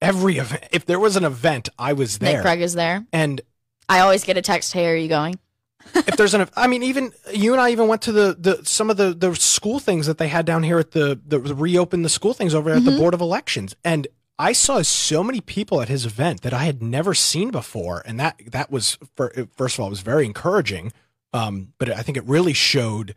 [0.00, 0.64] every event.
[0.70, 2.42] If there was an event, I was Nick there.
[2.42, 3.04] Craig is there.
[3.12, 3.40] And
[3.88, 5.38] I always get a text, "Hey, are you going?"
[5.94, 8.88] if there's an, I mean, even you and I even went to the, the some
[8.88, 12.08] of the, the school things that they had down here at the the reopen the
[12.08, 12.98] school things over at the Mhm.
[12.98, 14.06] board of elections, and
[14.38, 18.20] I saw so many people at his event that I had never seen before, and
[18.20, 20.92] that that was for, first of all it was very encouraging,
[21.32, 23.14] um, but I think it really showed.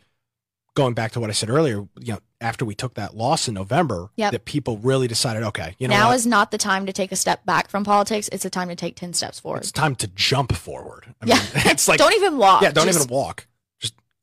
[0.75, 3.53] Going back to what I said earlier, you know, after we took that loss in
[3.55, 4.31] November, Yep.
[4.31, 6.15] that people really decided, okay, you know, now what?
[6.15, 8.29] is not the time to take a step back from politics.
[8.31, 9.57] It's a time to take ten steps forward.
[9.57, 11.13] it's time to jump forward.
[11.21, 12.61] I yeah, mean, it's like don't even walk.
[12.61, 13.47] yeah, don't Just- even walk.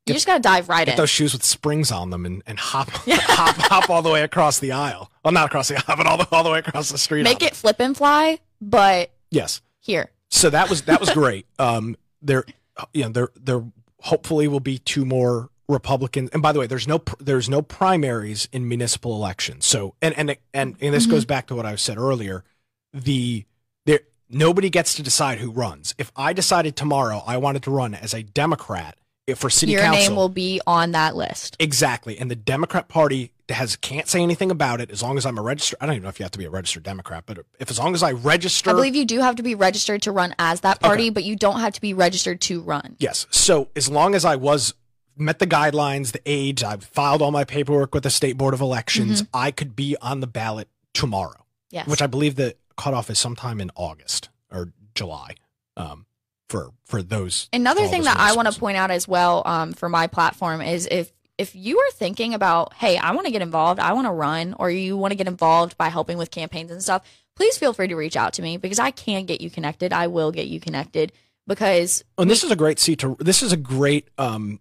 [0.07, 0.97] Just You just gotta dive right get in.
[0.99, 4.59] those shoes with springs on them and, and hop, hop hop all the way across
[4.61, 5.11] the aisle.
[5.25, 7.25] Well, not across the aisle, but all the all the way across the street.
[7.25, 9.61] Make it flip and fly, but yes.
[9.81, 10.11] here.
[10.31, 11.47] So that was that was great.
[11.59, 12.45] Um, there,
[12.93, 13.65] you know, there there
[14.01, 16.31] hopefully will be two more Republicans.
[16.33, 19.67] And by the way, there's no there's no primaries in municipal elections.
[19.67, 21.11] So and and and, and this Mhm.
[21.11, 22.45] goes back to what I said earlier.
[22.93, 23.45] The
[23.87, 24.01] there
[24.31, 25.95] nobody gets to decide who runs.
[25.99, 28.97] If I decided tomorrow I wanted to run as a Democrat
[29.35, 31.57] for city Your council, name will be on that list.
[31.59, 32.17] Exactly.
[32.19, 35.43] And the Democrat Party has can't say anything about it as long as I'm a
[35.43, 35.79] registered.
[35.81, 37.79] I don't even know if you have to be a registered Democrat, but if as
[37.79, 40.61] long as I register, I believe you do have to be registered to run as
[40.61, 41.11] that party, Okay.
[41.11, 42.97] but you don't have to be registered to run.
[42.99, 43.27] yes.
[43.31, 44.75] So as long as I was
[45.17, 48.61] met the guidelines, the age, I've filed all my paperwork with the state board of
[48.61, 51.87] elections, I could be on the ballot tomorrow, Yes.
[51.89, 55.35] which I believe the cutoff is sometime in August or July.
[55.77, 56.06] Um,
[56.49, 59.89] for for those Another thing that I want to point out as well um, for
[59.89, 63.79] my platform is if if you are thinking about, hey, I want to get involved,
[63.79, 66.83] I want to run, or you want to get involved by helping with campaigns and
[66.83, 67.03] stuff,
[67.35, 69.93] please feel free to reach out to me because I can get you connected.
[69.93, 71.13] I will get you connected
[71.47, 73.17] because And this is a great seat to.
[73.21, 74.09] This is a great.
[74.17, 74.61] Um,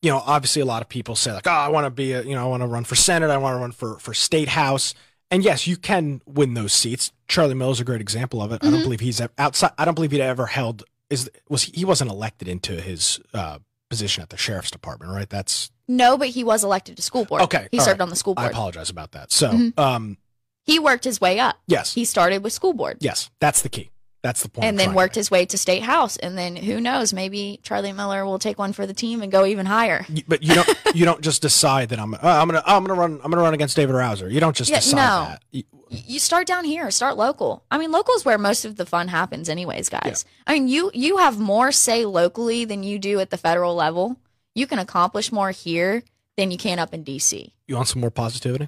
[0.00, 2.22] you know, obviously, a lot of people say like, "Oh, I want to be a.
[2.22, 3.30] You know, I want to run for senate.
[3.30, 4.94] I want to run for for state house."
[5.30, 7.10] And yes, you can win those seats.
[7.28, 8.62] Charlie Miller's a great example of it.
[8.62, 8.84] I don't Mhm.
[8.84, 9.72] believe he's outside.
[9.78, 10.84] I don't believe he'd ever held.
[11.10, 13.58] Is was he, he wasn't elected into his uh,
[13.90, 15.28] position at the sheriff's department, right?
[15.28, 17.42] That's no, but he was elected to school board.
[17.42, 18.04] Okay, he served right.
[18.04, 18.46] on the school board.
[18.46, 19.30] I apologize about that.
[19.30, 19.78] So, Mhm.
[19.78, 20.16] um,
[20.64, 21.56] He worked his way up.
[21.66, 22.96] yes, He started with school board.
[23.00, 23.90] yes, that's the key.
[24.24, 24.64] That's the point.
[24.64, 28.24] and then worked his way to state house and then who knows maybe charlie miller
[28.24, 30.68] will take one for the team and go even higher But you don't.
[30.94, 32.14] you don't just decide that I'm.
[32.14, 32.62] Uh, I'm gonna.
[32.66, 33.20] I'm gonna run.
[33.22, 34.32] I'm gonna run against David Rouzer.
[34.32, 35.28] You don't just Yeah, decide no.
[35.28, 35.42] that.
[35.52, 38.84] You- you start down here start local i mean local is where most of the
[38.86, 43.20] fun happens anyways guys i mean you you have more say locally than you do
[43.20, 44.16] at the federal level
[44.56, 46.02] you can accomplish more here
[46.36, 48.66] than you can up in dc You want some more positivity?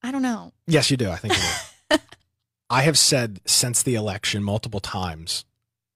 [0.00, 1.10] i don't know Yes, you do.
[1.10, 1.40] I think you
[1.90, 1.96] do.
[2.70, 5.44] I have said since the election multiple times,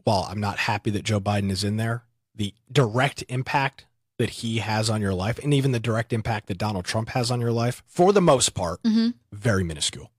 [0.04, 2.04] while I'm not happy that Joe Biden is in there,
[2.34, 3.86] the direct impact
[4.18, 7.30] that he has on your life, and even the direct impact that Donald Trump has
[7.30, 9.14] on your life, for the most part, Mhm.
[9.32, 10.10] very minuscule.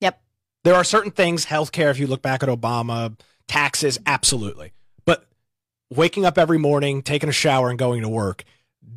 [0.00, 0.20] Yep.
[0.64, 4.72] There are certain things, healthcare, if you look back at Obama, taxes, absolutely.
[5.04, 5.28] But
[5.88, 8.44] waking up every morning, taking a shower, and going to work,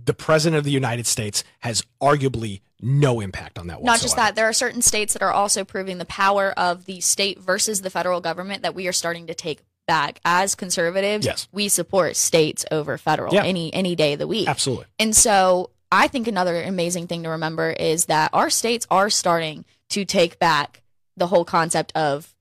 [0.06, 4.36] the president of the United States has arguably no impact on that not just that
[4.36, 7.89] there are certain states that are also proving the power of the state versus the
[7.92, 11.48] federal government that we are starting to take back as conservatives Yes.
[11.52, 13.44] we support states over federal Yeah.
[13.44, 14.86] any any day of the week Absolutely.
[14.98, 19.66] And so I think another amazing thing to remember is that our states are starting
[19.89, 20.82] to take back
[21.18, 22.34] the whole concept of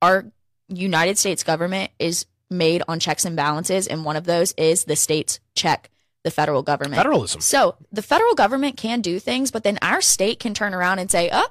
[0.00, 0.24] our
[0.68, 3.86] United States government is made on checks and balances.
[3.88, 5.90] And one of those is the states check
[6.24, 6.96] the federal government.
[6.96, 7.40] Federalism.
[7.40, 11.10] So the federal government can do things, but then our state can turn around and
[11.10, 11.48] say, oh,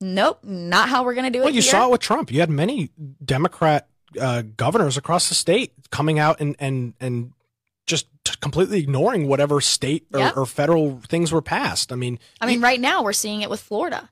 [0.00, 1.54] nope, not how we're going to do Well, it.
[1.54, 1.70] you here.
[1.70, 2.30] saw it with Trump.
[2.30, 2.90] You had many
[3.24, 3.88] Democrat
[4.20, 7.32] uh, governors across the state coming out and and and
[7.86, 10.36] just t- completely ignoring whatever state or, Yep.
[10.36, 11.92] or federal things were passed.
[11.92, 14.10] I mean, I mean, right now we're seeing it with Florida.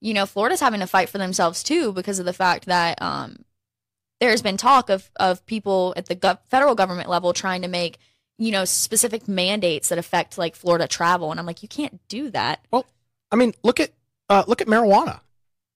[0.00, 3.44] You know, Florida's having to fight for themselves too because of the fact that um,
[4.20, 7.98] there's been talk of of people at the gov- federal government level trying to make
[8.38, 12.30] you know specific mandates that affect like Florida travel, and I'm like, you can't do
[12.30, 12.60] that.
[12.70, 12.86] Well,
[13.32, 13.90] I mean, look at
[14.28, 15.20] uh, look at marijuana.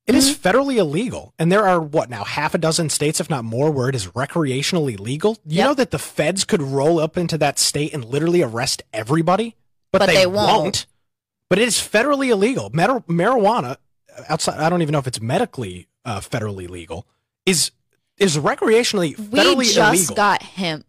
[0.07, 0.49] It is Mm-hmm.
[0.49, 3.89] federally illegal, and there are what now half a dozen states, if not more, where
[3.89, 5.37] it is recreationally legal.
[5.47, 5.67] You Yep.
[5.69, 9.55] know that the feds could roll up into that state and literally arrest everybody,
[9.93, 10.63] but, But they, they won't.
[10.63, 10.87] won't.
[11.49, 12.71] but it is federally illegal.
[12.73, 13.77] Mar- marijuana,
[14.29, 17.07] outside, I don't even know if it's medically uh, federally legal,
[17.47, 17.71] is
[18.17, 19.57] is recreationally federally illegal?
[19.57, 19.79] we just
[20.11, 20.15] illegal.
[20.17, 20.87] got hemp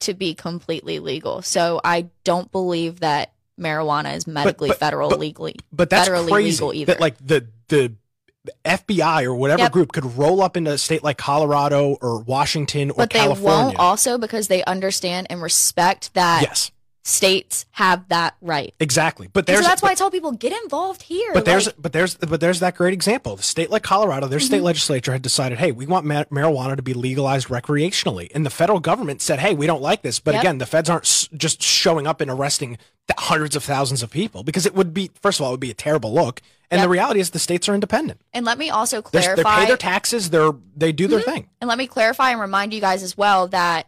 [0.00, 1.42] to be completely legal.
[1.42, 5.56] So I don't believe that marijuana is medically but- federal but- legally.
[5.72, 6.92] but that's federally crazy legal either.
[6.94, 7.94] that like the the
[8.64, 9.72] FBI or whatever Yep.
[9.72, 13.50] group could roll up into a state like Colorado or Washington or but they California.
[13.66, 16.70] won't also because they understand and respect that yes,
[17.06, 18.74] states have that right.
[18.80, 19.28] exactly.
[19.32, 21.32] But there's so that's why I tell people get involved here.
[21.32, 23.36] but there's Like, but there's but there's that great example.
[23.36, 24.46] The state like Colorado, their Mm-hmm.
[24.46, 28.50] state legislature had decided, hey, we want ma- marijuana to be legalized recreationally, and the
[28.50, 30.18] federal government said, hey, we don't like this.
[30.18, 30.42] But Yep.
[30.42, 32.70] again, the feds aren't s- just showing up and arresting
[33.06, 35.60] th- hundreds of thousands of people because it would be first of all it would
[35.60, 36.42] be a terrible look,
[36.72, 38.20] and the reality is the states are independent.
[38.34, 40.30] and let me also They're, they pay their taxes.
[40.30, 41.48] They're they do their thing.
[41.60, 43.86] And let me clarify and remind you guys as well that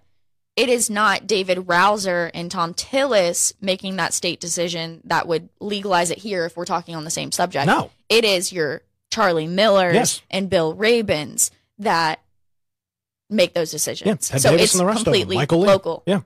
[0.58, 6.10] it is not David Rouzer and Thom Tillis making that state decision that would legalize
[6.10, 7.66] it here if we're talking on the same subject.
[7.66, 7.92] No.
[8.08, 10.22] It is your Charlie Millers Yes.
[10.30, 12.20] and Bill Rabons that
[13.30, 14.06] make those decisions.
[14.32, 15.14] Yeah, so Davis it's and the rest of them.
[15.14, 16.20] completely local Yeah.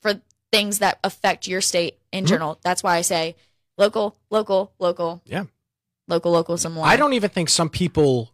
[0.00, 0.20] for
[0.50, 2.28] things that affect your state in Mhm.
[2.28, 2.58] general.
[2.62, 3.36] That's why I say
[3.76, 5.20] local, local, local.
[5.26, 5.44] Yeah.
[6.08, 6.86] Local, local, some more.
[6.86, 8.30] I don't even think some people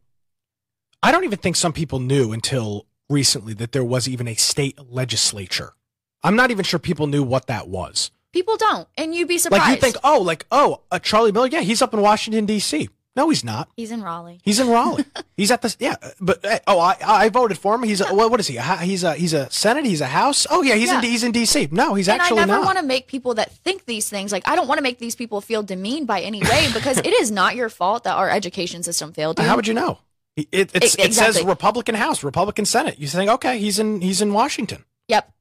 [1.02, 4.78] I don't even think some people knew until recently that there was even a state
[4.90, 5.74] legislature.
[6.22, 8.10] I'm not even sure people knew what that was.
[8.32, 8.88] People don't.
[8.96, 9.64] And you'd be surprised.
[9.64, 12.88] Like you think, oh, like oh, uh, Charlie Miller, yeah, he's up in Washington D.C.
[13.14, 13.68] No, he's not.
[13.76, 14.40] He's in Raleigh.
[14.42, 15.04] He's in Raleigh.
[15.36, 17.82] he's at the yeah, but uh, oh, I I voted for him.
[17.82, 18.56] He's a, what, what is he?
[18.56, 19.84] A, he's a he's a senate.
[19.84, 20.46] He's a house.
[20.50, 20.98] Oh yeah, he's Yeah.
[20.98, 21.68] in he's in D.C.
[21.72, 22.42] No, he's actually not.
[22.44, 22.74] and I never not.
[22.74, 25.14] want to make people that think these things like I don't want to make these
[25.14, 28.82] people feel demeaned by any way because it is not your fault that our education
[28.82, 29.44] system failed you.
[29.44, 29.98] How would you know?
[30.36, 31.42] It, it, it's, E- it says.
[31.42, 32.98] Republican House, Republican Senate.
[32.98, 34.84] You think, okay, he's in he's in Washington.
[35.08, 35.32] Yep.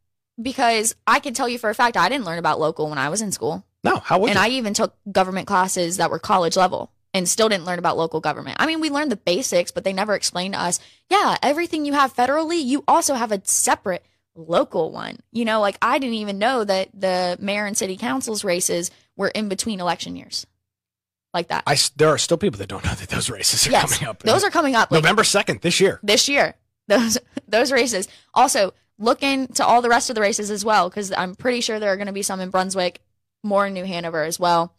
[0.41, 3.09] Because I can tell you for a fact I didn't learn about local when I
[3.09, 3.65] was in school.
[3.83, 4.45] No, how would and you?
[4.45, 8.21] I even took government classes that were college level and still didn't learn about local
[8.21, 8.57] government.
[8.59, 10.79] I mean, we learned the basics, but they never explained to us,
[11.09, 15.17] yeah, everything you have federally, you also have a separate local one.
[15.31, 19.29] You know, like I didn't even know that the mayor and city council's races were
[19.29, 20.45] in between election years.
[21.33, 21.63] Like that.
[21.65, 23.97] I there are still people that don't know that those races are yes.
[23.97, 24.23] coming up.
[24.23, 25.99] Those are coming up like November second this year.
[26.03, 26.55] this year.
[26.87, 27.17] Those
[27.47, 28.07] those races.
[28.33, 31.79] Also, look into all the rest of the races as well, because I'm pretty sure
[31.79, 32.99] there are going to be some in Brunswick,
[33.43, 34.73] more in New Hanover as well.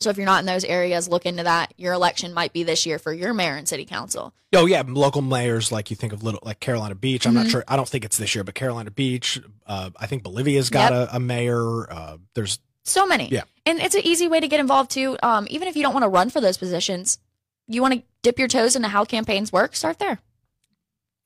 [0.00, 1.72] So if you're not in those areas, look into that.
[1.76, 4.34] Your election might be this year for your mayor and city council.
[4.52, 7.26] Oh yeah, local mayors like you think of little like Carolina Beach.
[7.26, 7.36] I'm Mhm.
[7.44, 7.64] not sure.
[7.68, 9.40] I don't think it's this year, but Carolina Beach.
[9.64, 11.08] Uh, I think Bolivia's got Yep.
[11.12, 11.90] a, a mayor.
[11.92, 13.28] Uh, there's So many.
[13.30, 13.42] Yeah.
[13.66, 15.16] And it's an easy way to get involved too.
[15.22, 17.18] Um, even if you don't want to run for those positions,
[17.66, 20.18] you want to dip your toes into how campaigns work, start there.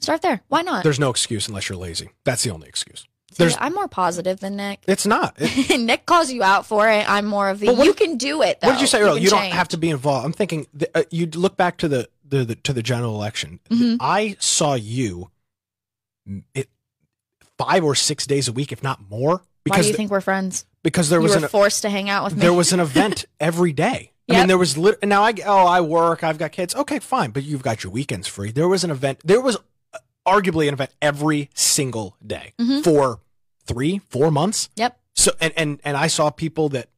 [0.01, 0.41] Start there.
[0.49, 0.85] Why not?
[0.85, 2.11] there's no excuse unless you're lazy.
[2.25, 3.05] That's the only excuse.
[3.33, 4.81] See, I'm more positive than Nick.
[4.89, 5.35] It's not.
[5.39, 7.09] It- Nick calls you out for it.
[7.11, 8.61] I'm more of the what you can do it.
[8.61, 8.69] Though.
[8.69, 9.15] what did you say earlier?
[9.17, 10.25] can You don't have to be involved.
[10.27, 13.59] I'm thinking th- uh, you look back to the, the, the to the general election.
[13.71, 13.99] Mhm.
[14.01, 15.31] I saw you
[16.55, 16.69] it
[17.59, 20.65] five or six days a week, if not more, Why do you think we're friends?
[20.83, 22.41] because there you was were an forced to hang out with me.
[22.41, 24.13] there was an event every day.
[24.31, 26.75] I mean, there was lit- now I oh I work, I've got kids.
[26.75, 28.51] Okay, fine, but you've got your weekends free.
[28.53, 29.21] There was an event.
[29.25, 29.57] There was
[29.95, 32.85] uh, arguably an event every single day Mhm.
[32.85, 33.21] for
[33.67, 34.69] three, four months.
[34.77, 34.99] Yep.
[35.15, 36.89] So and and and I saw people that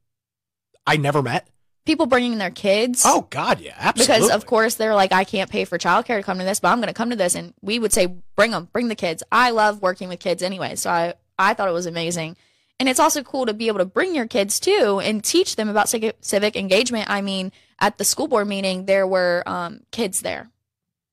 [0.87, 1.49] I never met.
[1.87, 3.03] People bringing their kids.
[3.07, 4.14] Oh God, yeah, absolutely.
[4.27, 6.68] Because of course they're like, I can't pay for childcare to come to this, but
[6.68, 8.07] I'm going to come to this, and we would say,
[8.37, 9.23] bring them, bring the kids.
[9.33, 12.37] I love working with kids anyway, so I I thought it was amazing,
[12.81, 15.68] and it's also cool to be able to bring your kids too and teach them
[15.68, 17.09] about civic engagement.
[17.09, 20.51] I mean, at the school board meeting, there were um, kids there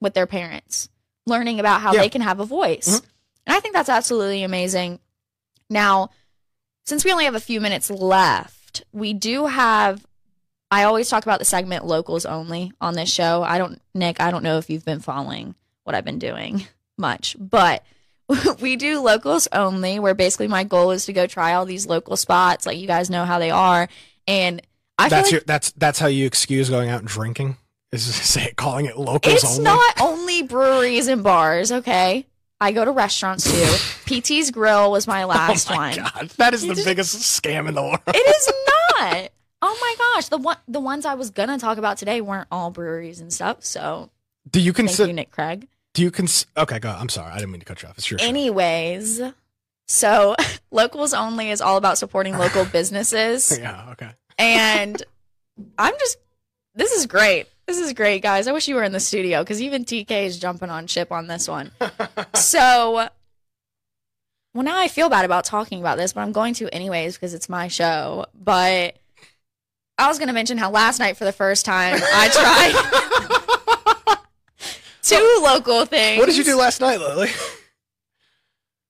[0.02, 0.90] with their parents,
[1.28, 2.02] learning about how Yeah.
[2.02, 3.06] they can have a voice, Mhm.
[3.46, 5.00] and I think that's absolutely amazing.
[5.70, 6.10] Now,
[6.86, 10.06] since we only have a few minutes left, we do have
[10.70, 13.42] I always talk about the segment locals only on this show.
[13.42, 15.56] I don't, Nick, I don't know if you've been following
[15.86, 17.86] what I've been doing much, but
[18.60, 22.18] we do locals only, where basically my goal is to go try all these local
[22.18, 22.66] spots.
[22.66, 23.88] Like you guys know how they are.
[24.28, 24.62] And
[24.98, 27.58] I that's feel your like that's that's how you excuse going out and drinking
[27.92, 29.64] is say calling it locals it's only.
[29.64, 32.26] not only breweries and bars, okay?
[32.60, 33.78] I go to restaurants too.
[34.06, 35.98] PT's Grill was my last oh my one.
[35.98, 38.00] God, that is the biggest scam in the world.
[38.08, 39.30] It is not.
[39.62, 42.72] Oh my gosh, the one the ones I was gonna talk about today weren't all
[42.72, 43.64] breweries and stuff.
[43.64, 44.10] So
[44.50, 45.14] Do you consider?
[45.14, 45.68] Nick Craig.
[45.98, 46.46] Do you cons?
[46.56, 46.92] Okay, go.
[46.92, 47.32] I'm sorry.
[47.32, 47.98] I didn't mean to cut you off.
[47.98, 48.26] It's your show.
[48.28, 49.20] Anyways,
[49.88, 50.36] so
[50.72, 53.58] locals only is all about supporting local businesses.
[53.60, 53.90] Yeah.
[53.94, 54.12] Okay.
[54.38, 55.02] And
[55.76, 56.18] I'm just,
[56.76, 57.48] this is great.
[57.66, 58.46] This is great, guys.
[58.46, 61.26] I wish you were in the studio because even TK is jumping on ship on
[61.26, 61.72] this one.
[62.36, 63.10] So,
[64.54, 67.34] well, now I feel bad about talking about this, but I'm going to anyways because
[67.34, 68.28] it's my show.
[68.36, 69.00] But
[69.98, 73.48] I was going to mention how last night for the first time I tried
[75.10, 76.20] two local things.
[76.20, 77.30] What did you do last night, Lily?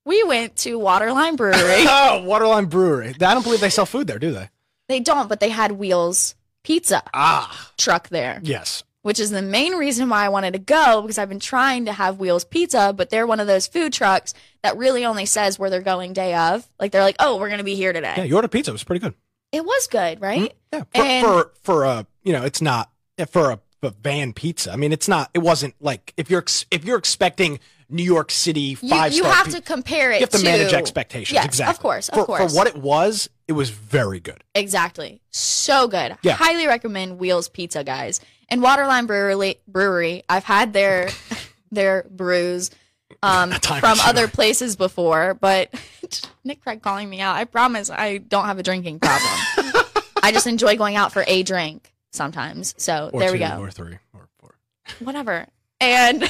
[0.05, 1.55] We went to Waterline Brewery.
[1.87, 3.09] oh, Waterline Brewery.
[3.09, 4.49] I don't believe they sell food there, do they?
[4.87, 8.83] they don't, but they had Wheels Pizza Ah, truck there, yes.
[9.01, 11.93] which is the main reason why I wanted to go because I've been trying to
[11.93, 15.69] have Wheels Pizza, but they're one of those food trucks that really only says where
[15.69, 16.65] they're going day of.
[16.79, 18.71] Like they're like, "Oh, we're going to be here today." Yeah, you ordered pizza.
[18.71, 19.13] It was pretty good.
[19.51, 20.53] It was good, right?
[20.71, 22.89] Yeah, for And- for, for a you know, it's not
[23.29, 24.71] for a, a van pizza.
[24.71, 25.29] I mean, it's not.
[25.33, 27.59] It wasn't like if you're ex- if you're expecting
[27.89, 29.33] New York City You, five you star.
[29.33, 31.33] have to compare it to you have to to manage expectations.
[31.33, 31.75] Yes, exactly.
[31.75, 32.51] of course, of for, course.
[32.51, 34.43] For what it was, it was very good.
[34.55, 35.21] Exactly.
[35.31, 36.17] So good.
[36.21, 36.33] Yeah.
[36.33, 38.19] Highly recommend Wheels Pizza, guys.
[38.49, 41.09] And Waterline Brewery, Brewery I've had their
[41.71, 42.71] their brews
[43.23, 45.73] um, from other places before, but
[46.43, 47.35] Nick Craig calling me out.
[47.35, 49.83] I promise I don't have a drinking problem.
[50.21, 52.73] I just enjoy going out for a drink sometimes.
[52.77, 53.57] So Or there we go.
[53.59, 54.55] Or three, or four.
[54.99, 55.47] Whatever.
[55.79, 56.29] And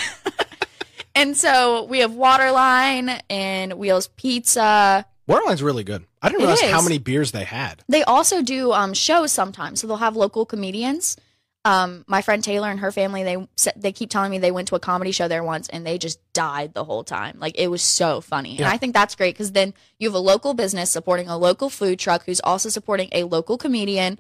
[1.15, 5.05] and so we have Waterline and Wheels Pizza.
[5.27, 6.05] Waterline's really good.
[6.21, 7.83] I didn't realize how many beers they had.
[7.89, 11.17] They also do um, shows sometimes, so they'll have local comedians.
[11.65, 14.75] Um, my friend Taylor and her family, they they keep telling me they went to
[14.75, 17.37] a comedy show there once and they just died the whole time.
[17.39, 20.19] Like it was so funny, and I think that's great because then you have a
[20.19, 24.17] local business supporting a local food truck who's also supporting a local comedian.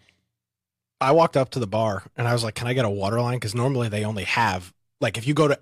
[0.99, 3.35] I walked up to the bar and I was like, "Can I get a Waterline?"
[3.37, 5.59] Because normally they only have like if you go to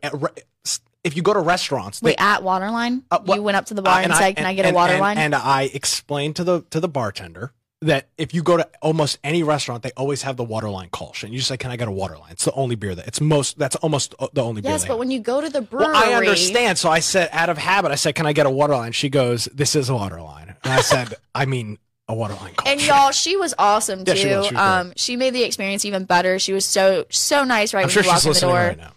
[1.03, 3.73] if you go to restaurants, they Wait, at Waterline, Uh, what- you went up to
[3.75, 5.63] the bar Uh, and, I- said, "Can I get a and- Waterline?" And, and I
[5.73, 9.91] explained to the to the bartender that if you go to almost any restaurant, they
[9.97, 11.29] always have the Waterline call sheet.
[11.29, 13.59] You just say, "Can I get a Waterline?" It's the only beer that it's most.
[13.59, 14.71] That's almost uh, the only beer.
[14.71, 14.97] yes, but have.
[14.99, 16.79] when you go to the brewery, well, I understand.
[16.79, 19.45] So I said, out of habit, I said, "Can I get a Waterline?" She goes,
[19.53, 21.77] "This is a Waterline," and I said, "I mean
[22.07, 24.11] a Waterline call And y'all, she was awesome too.
[24.11, 24.47] Yeah, she was.
[24.47, 26.37] She was um, she made the experience even better.
[26.39, 28.53] She was so so nice right I'm when sure you walk she's in the door.
[28.53, 28.91] right now.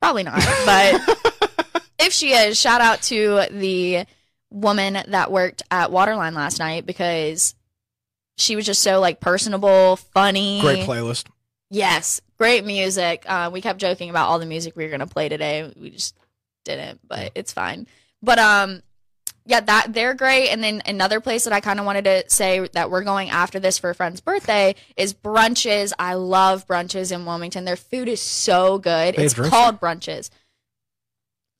[0.00, 0.36] Probably not,
[0.66, 4.04] but if she is, shout out to the
[4.50, 7.54] woman that worked at Waterline last night because
[8.36, 10.60] she was just so like personable, funny.
[10.60, 11.26] Great playlist.
[11.70, 13.24] Yes, great music.
[13.26, 15.72] Uh, we kept joking about all the music we were gonna play today.
[15.80, 16.16] We just
[16.64, 17.86] didn't, but it's fine.
[18.22, 18.82] But um,
[19.44, 20.48] yeah, that they're great.
[20.50, 23.58] And then another place that I kind of wanted to say that we're going after
[23.58, 25.92] this for a friend's birthday is brunches.
[25.98, 27.64] I love brunches in Wilmington.
[27.64, 29.16] Their food is so good.
[29.16, 30.30] They it's called brunches.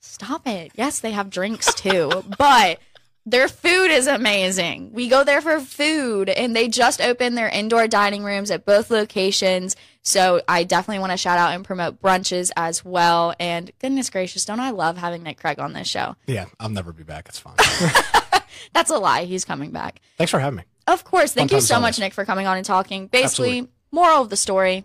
[0.00, 0.72] Stop it.
[0.74, 2.78] Yes, they have drinks too, but
[3.24, 4.92] their food is amazing.
[4.92, 8.90] We go there for food, and they just opened their indoor dining rooms at both
[8.90, 9.76] locations.
[10.02, 13.34] So I definitely want to shout out and promote brunches as well.
[13.38, 16.16] And goodness gracious, don't I love having Nick Craig on this show?
[16.26, 17.28] Yeah, I'll never be back.
[17.28, 17.54] It's fine.
[18.72, 19.24] That's a lie.
[19.24, 20.00] He's coming back.
[20.18, 20.64] Thanks for having me.
[20.88, 21.32] Of course.
[21.32, 23.06] Thank Fun you so much, Nick, for coming on and talking.
[23.06, 23.72] Basically, Absolutely.
[23.92, 24.84] moral of the story,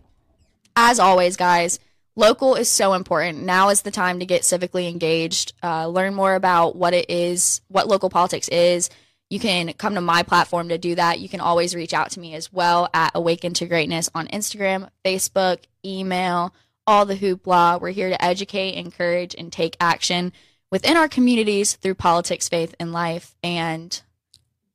[0.75, 1.79] as always, guys,
[2.15, 3.43] local is so important.
[3.43, 7.61] Now is the time to get civically engaged, uh, learn more about what it is,
[7.69, 8.91] what local politics is.
[9.29, 11.19] You can come to my platform to do that.
[11.19, 14.89] You can always reach out to me as well at Awaken to Greatness on Instagram,
[15.03, 16.53] Facebook, email,
[16.85, 17.81] all the hoopla.
[17.81, 20.31] We're here to educate, encourage, and take action
[20.71, 23.35] within our communities through politics, faith, and life.
[23.43, 24.01] And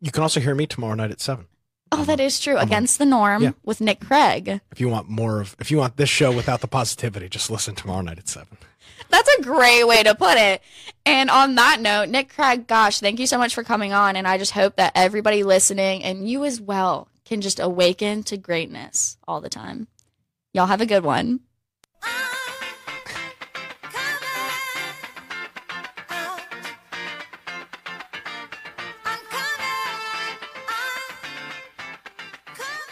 [0.00, 1.46] You can also hear me tomorrow night at seven.
[1.90, 2.56] Oh, that is true.
[2.56, 2.62] on.
[2.66, 3.52] Against the norm Yeah.
[3.64, 4.60] with Nick Craig.
[4.70, 7.74] If you want more of, if you want this show without the positivity, just listen
[7.74, 8.56] tomorrow night at seven.
[9.08, 10.62] That's a great way to put it.
[11.04, 14.16] And on that note, Nick Craig, gosh, thank you so much for coming on.
[14.16, 18.36] And I just hope that everybody listening and you as well can just awaken to
[18.36, 19.88] greatness all the time.
[20.52, 21.40] Y'all have a good one.